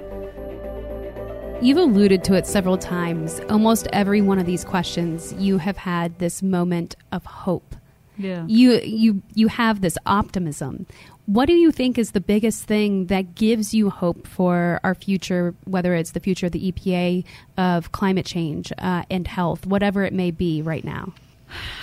You've 1.61 1.77
alluded 1.77 2.25
to 2.25 2.35
it 2.35 2.47
several 2.47 2.79
times. 2.79 3.41
Almost 3.51 3.89
every 3.93 4.23
one 4.23 4.39
of 4.39 4.47
these 4.47 4.65
questions, 4.65 5.35
you 5.35 5.59
have 5.59 5.77
had 5.77 6.19
this 6.19 6.43
moment 6.43 6.97
of 7.13 7.25
hope. 7.27 7.75
Yeah. 8.17 8.45
You 8.47 8.81
you 8.83 9.23
you 9.35 9.49
have 9.49 9.81
this 9.81 9.99
optimism. 10.07 10.87
What 11.31 11.47
do 11.47 11.53
you 11.53 11.71
think 11.71 11.97
is 11.97 12.11
the 12.11 12.21
biggest 12.21 12.65
thing 12.65 13.07
that 13.07 13.37
gives 13.37 13.73
you 13.73 13.89
hope 13.89 14.27
for 14.27 14.81
our 14.83 14.97
future, 14.97 15.55
whether 15.65 15.95
it's 15.95 16.11
the 16.11 16.19
future 16.19 16.47
of 16.47 16.53
the 16.53 16.73
EPA, 16.73 17.25
of 17.57 17.93
climate 17.93 18.27
change, 18.27 18.73
uh, 18.79 19.05
and 19.09 19.29
health, 19.29 19.65
whatever 19.65 20.03
it 20.03 20.13
may 20.13 20.33
be 20.33 20.61
right 20.61 20.83
now? 20.83 21.13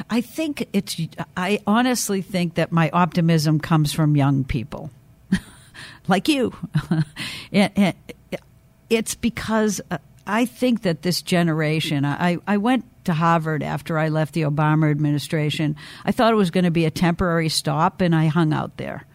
I 0.09 0.19
think 0.19 0.67
it's, 0.73 0.99
I 1.37 1.61
honestly 1.65 2.21
think 2.21 2.55
that 2.55 2.73
my 2.73 2.89
optimism 2.89 3.61
comes 3.61 3.93
from 3.93 4.17
young 4.17 4.43
people 4.43 4.91
like 6.09 6.27
you. 6.27 6.53
it's 8.89 9.15
because 9.15 9.79
uh, 9.89 9.97
I 10.25 10.43
think 10.43 10.81
that 10.81 11.03
this 11.03 11.21
generation, 11.21 12.03
I, 12.03 12.39
I 12.45 12.57
went 12.57 12.83
to 13.07 13.13
Harvard 13.13 13.63
after 13.63 13.97
I 13.97 14.09
left 14.09 14.33
the 14.33 14.43
Obama 14.43 14.89
administration. 14.91 15.75
I 16.05 16.11
thought 16.11 16.31
it 16.31 16.37
was 16.37 16.51
going 16.51 16.63
to 16.63 16.71
be 16.71 16.85
a 16.85 16.91
temporary 16.91 17.49
stop, 17.49 17.99
and 17.99 18.15
I 18.15 18.27
hung 18.27 18.53
out 18.53 18.77
there. 18.77 19.05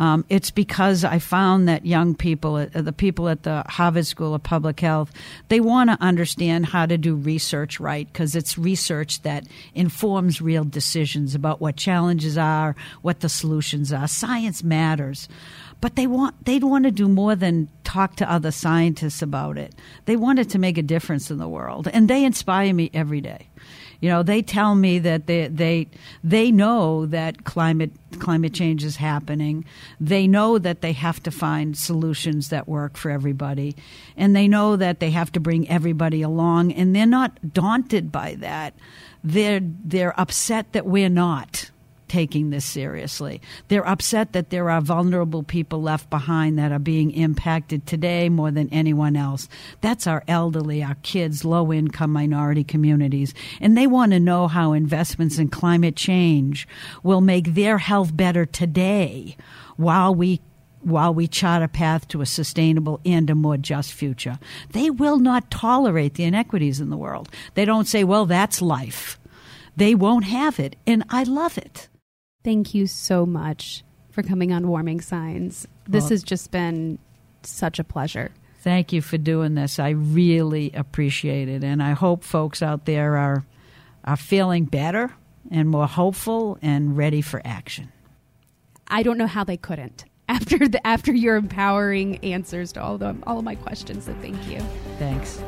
Um, 0.00 0.24
it's 0.30 0.50
because 0.50 1.04
I 1.04 1.18
found 1.18 1.68
that 1.68 1.84
young 1.84 2.14
people, 2.14 2.56
uh, 2.56 2.68
the 2.72 2.92
people 2.92 3.28
at 3.28 3.42
the 3.42 3.64
Harvard 3.68 4.06
School 4.06 4.34
of 4.34 4.42
Public 4.42 4.80
Health, 4.80 5.12
they 5.48 5.60
want 5.60 5.90
to 5.90 5.98
understand 6.00 6.64
how 6.64 6.86
to 6.86 6.96
do 6.96 7.14
research 7.14 7.78
right 7.78 8.10
because 8.10 8.34
it's 8.34 8.56
research 8.56 9.20
that 9.22 9.44
informs 9.74 10.40
real 10.40 10.64
decisions 10.64 11.34
about 11.34 11.60
what 11.60 11.76
challenges 11.76 12.38
are, 12.38 12.74
what 13.02 13.20
the 13.20 13.28
solutions 13.28 13.92
are. 13.92 14.08
Science 14.08 14.64
matters 14.64 15.28
but 15.80 15.96
they 15.96 16.06
want 16.06 16.44
they'd 16.44 16.64
want 16.64 16.84
to 16.84 16.90
do 16.90 17.08
more 17.08 17.34
than 17.34 17.68
talk 17.84 18.16
to 18.16 18.30
other 18.30 18.50
scientists 18.50 19.22
about 19.22 19.58
it. 19.58 19.74
They 20.04 20.16
wanted 20.16 20.50
to 20.50 20.58
make 20.58 20.78
a 20.78 20.82
difference 20.82 21.30
in 21.30 21.38
the 21.38 21.48
world, 21.48 21.88
and 21.88 22.08
they 22.08 22.24
inspire 22.24 22.72
me 22.74 22.90
every 22.92 23.20
day. 23.20 23.48
You 24.00 24.08
know, 24.08 24.22
they 24.22 24.40
tell 24.40 24.74
me 24.74 24.98
that 25.00 25.26
they 25.26 25.48
they 25.48 25.88
they 26.24 26.50
know 26.50 27.06
that 27.06 27.44
climate 27.44 27.92
climate 28.18 28.54
change 28.54 28.82
is 28.82 28.96
happening. 28.96 29.64
They 30.00 30.26
know 30.26 30.58
that 30.58 30.80
they 30.80 30.92
have 30.92 31.22
to 31.24 31.30
find 31.30 31.76
solutions 31.76 32.48
that 32.48 32.66
work 32.68 32.96
for 32.96 33.10
everybody, 33.10 33.76
and 34.16 34.34
they 34.34 34.48
know 34.48 34.76
that 34.76 35.00
they 35.00 35.10
have 35.10 35.32
to 35.32 35.40
bring 35.40 35.68
everybody 35.68 36.22
along. 36.22 36.72
And 36.72 36.96
they're 36.96 37.06
not 37.06 37.52
daunted 37.52 38.10
by 38.10 38.36
that. 38.36 38.74
They're 39.22 39.60
they're 39.62 40.18
upset 40.18 40.72
that 40.72 40.86
we're 40.86 41.10
not 41.10 41.70
taking 42.10 42.50
this 42.50 42.64
seriously. 42.64 43.40
They're 43.68 43.86
upset 43.86 44.32
that 44.32 44.50
there 44.50 44.68
are 44.68 44.80
vulnerable 44.80 45.44
people 45.44 45.80
left 45.80 46.10
behind 46.10 46.58
that 46.58 46.72
are 46.72 46.80
being 46.80 47.12
impacted 47.12 47.86
today 47.86 48.28
more 48.28 48.50
than 48.50 48.68
anyone 48.70 49.14
else. 49.14 49.48
That's 49.80 50.08
our 50.08 50.24
elderly, 50.26 50.82
our 50.82 50.96
kids, 51.02 51.44
low 51.44 51.72
income 51.72 52.12
minority 52.12 52.64
communities. 52.64 53.32
And 53.60 53.78
they 53.78 53.86
want 53.86 54.10
to 54.10 54.18
know 54.18 54.48
how 54.48 54.72
investments 54.72 55.38
in 55.38 55.48
climate 55.48 55.94
change 55.94 56.66
will 57.04 57.20
make 57.20 57.54
their 57.54 57.78
health 57.78 58.16
better 58.16 58.44
today 58.44 59.36
while 59.76 60.12
we 60.12 60.40
while 60.82 61.12
we 61.12 61.28
chart 61.28 61.62
a 61.62 61.68
path 61.68 62.08
to 62.08 62.22
a 62.22 62.26
sustainable 62.26 63.00
and 63.04 63.28
a 63.28 63.34
more 63.34 63.58
just 63.58 63.92
future. 63.92 64.38
They 64.72 64.88
will 64.88 65.18
not 65.18 65.50
tolerate 65.50 66.14
the 66.14 66.24
inequities 66.24 66.80
in 66.80 66.88
the 66.88 66.96
world. 66.96 67.28
They 67.52 67.66
don't 67.66 67.86
say, 67.86 68.02
well, 68.02 68.24
that's 68.24 68.62
life. 68.62 69.20
They 69.76 69.94
won't 69.94 70.24
have 70.24 70.58
it. 70.58 70.76
And 70.86 71.04
I 71.10 71.24
love 71.24 71.58
it. 71.58 71.89
Thank 72.42 72.74
you 72.74 72.86
so 72.86 73.26
much 73.26 73.84
for 74.10 74.22
coming 74.22 74.52
on 74.52 74.68
Warming 74.68 75.00
Signs. 75.00 75.66
This 75.86 76.04
well, 76.04 76.10
has 76.10 76.22
just 76.22 76.50
been 76.50 76.98
such 77.42 77.78
a 77.78 77.84
pleasure. 77.84 78.30
Thank 78.60 78.92
you 78.92 79.00
for 79.00 79.18
doing 79.18 79.54
this. 79.54 79.78
I 79.78 79.90
really 79.90 80.70
appreciate 80.72 81.48
it. 81.48 81.64
And 81.64 81.82
I 81.82 81.92
hope 81.92 82.24
folks 82.24 82.62
out 82.62 82.84
there 82.84 83.16
are 83.16 83.44
are 84.04 84.16
feeling 84.16 84.64
better 84.64 85.12
and 85.50 85.68
more 85.68 85.86
hopeful 85.86 86.58
and 86.62 86.96
ready 86.96 87.20
for 87.20 87.42
action. 87.44 87.92
I 88.88 89.02
don't 89.02 89.18
know 89.18 89.26
how 89.26 89.44
they 89.44 89.56
couldn't 89.56 90.04
after 90.28 90.68
the 90.68 90.84
after 90.86 91.12
your 91.12 91.36
empowering 91.36 92.18
answers 92.18 92.72
to 92.72 92.82
all 92.82 92.94
of 92.94 93.00
them, 93.00 93.22
all 93.26 93.38
of 93.38 93.44
my 93.44 93.54
questions. 93.54 94.04
So 94.04 94.14
thank 94.20 94.46
you. 94.48 94.60
Thanks. 94.98 95.42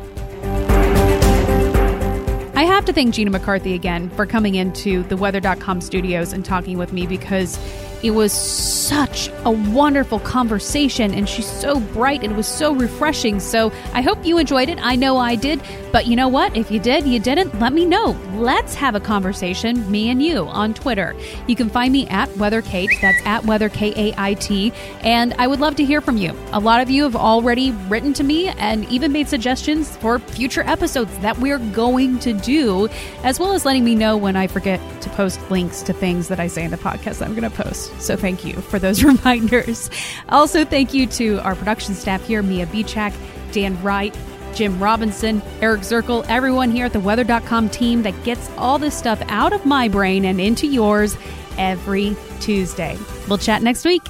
I 2.62 2.66
have 2.66 2.84
to 2.84 2.92
thank 2.92 3.12
Gina 3.12 3.28
McCarthy 3.28 3.74
again 3.74 4.08
for 4.10 4.24
coming 4.24 4.54
into 4.54 5.02
the 5.08 5.16
weather.com 5.16 5.80
studios 5.80 6.32
and 6.32 6.44
talking 6.44 6.78
with 6.78 6.92
me 6.92 7.08
because 7.08 7.58
it 8.02 8.10
was 8.10 8.32
such 8.32 9.30
a 9.44 9.50
wonderful 9.50 10.18
conversation, 10.20 11.14
and 11.14 11.28
she's 11.28 11.50
so 11.50 11.80
bright 11.80 12.22
it 12.22 12.32
was 12.32 12.46
so 12.46 12.74
refreshing. 12.74 13.40
So 13.40 13.72
I 13.92 14.02
hope 14.02 14.24
you 14.24 14.38
enjoyed 14.38 14.68
it. 14.68 14.78
I 14.82 14.96
know 14.96 15.18
I 15.18 15.34
did. 15.36 15.60
But 15.92 16.06
you 16.06 16.16
know 16.16 16.28
what? 16.28 16.56
If 16.56 16.70
you 16.70 16.80
did, 16.80 17.06
you 17.06 17.20
didn't, 17.20 17.60
let 17.60 17.74
me 17.74 17.84
know. 17.84 18.16
Let's 18.32 18.74
have 18.74 18.94
a 18.94 19.00
conversation, 19.00 19.88
me 19.90 20.08
and 20.08 20.22
you, 20.22 20.46
on 20.46 20.72
Twitter. 20.72 21.14
You 21.46 21.54
can 21.54 21.68
find 21.68 21.92
me 21.92 22.08
at 22.08 22.30
WeatherKait. 22.30 22.98
That's 23.02 23.20
at 23.26 23.42
WeatherKait. 23.42 24.72
And 25.04 25.34
I 25.34 25.46
would 25.46 25.60
love 25.60 25.76
to 25.76 25.84
hear 25.84 26.00
from 26.00 26.16
you. 26.16 26.34
A 26.52 26.60
lot 26.60 26.80
of 26.80 26.88
you 26.88 27.02
have 27.02 27.14
already 27.14 27.72
written 27.88 28.14
to 28.14 28.24
me 28.24 28.48
and 28.48 28.88
even 28.88 29.12
made 29.12 29.28
suggestions 29.28 29.94
for 29.98 30.18
future 30.18 30.62
episodes 30.62 31.16
that 31.18 31.38
we're 31.38 31.58
going 31.58 32.18
to 32.20 32.32
do, 32.32 32.88
as 33.22 33.38
well 33.38 33.52
as 33.52 33.66
letting 33.66 33.84
me 33.84 33.94
know 33.94 34.16
when 34.16 34.34
I 34.34 34.46
forget 34.46 34.80
to 35.02 35.10
post 35.10 35.38
links 35.50 35.82
to 35.82 35.92
things 35.92 36.28
that 36.28 36.40
I 36.40 36.46
say 36.46 36.64
in 36.64 36.70
the 36.70 36.78
podcast 36.78 37.20
I'm 37.24 37.34
going 37.34 37.50
to 37.50 37.62
post. 37.62 37.91
So 37.98 38.16
thank 38.16 38.44
you 38.44 38.54
for 38.54 38.78
those 38.78 39.04
reminders. 39.04 39.90
Also, 40.28 40.64
thank 40.64 40.94
you 40.94 41.06
to 41.08 41.38
our 41.40 41.54
production 41.54 41.94
staff 41.94 42.24
here 42.26 42.42
Mia 42.42 42.66
Beachak, 42.66 43.14
Dan 43.52 43.80
Wright, 43.82 44.16
Jim 44.54 44.78
Robinson, 44.82 45.42
Eric 45.60 45.80
Zirkle, 45.82 46.24
everyone 46.28 46.70
here 46.70 46.86
at 46.86 46.92
the 46.92 47.00
weather.com 47.00 47.70
team 47.70 48.02
that 48.02 48.24
gets 48.24 48.50
all 48.56 48.78
this 48.78 48.96
stuff 48.96 49.22
out 49.28 49.52
of 49.52 49.64
my 49.64 49.88
brain 49.88 50.24
and 50.24 50.40
into 50.40 50.66
yours 50.66 51.16
every 51.58 52.16
Tuesday. 52.40 52.98
We'll 53.28 53.38
chat 53.38 53.62
next 53.62 53.84
week. 53.84 54.02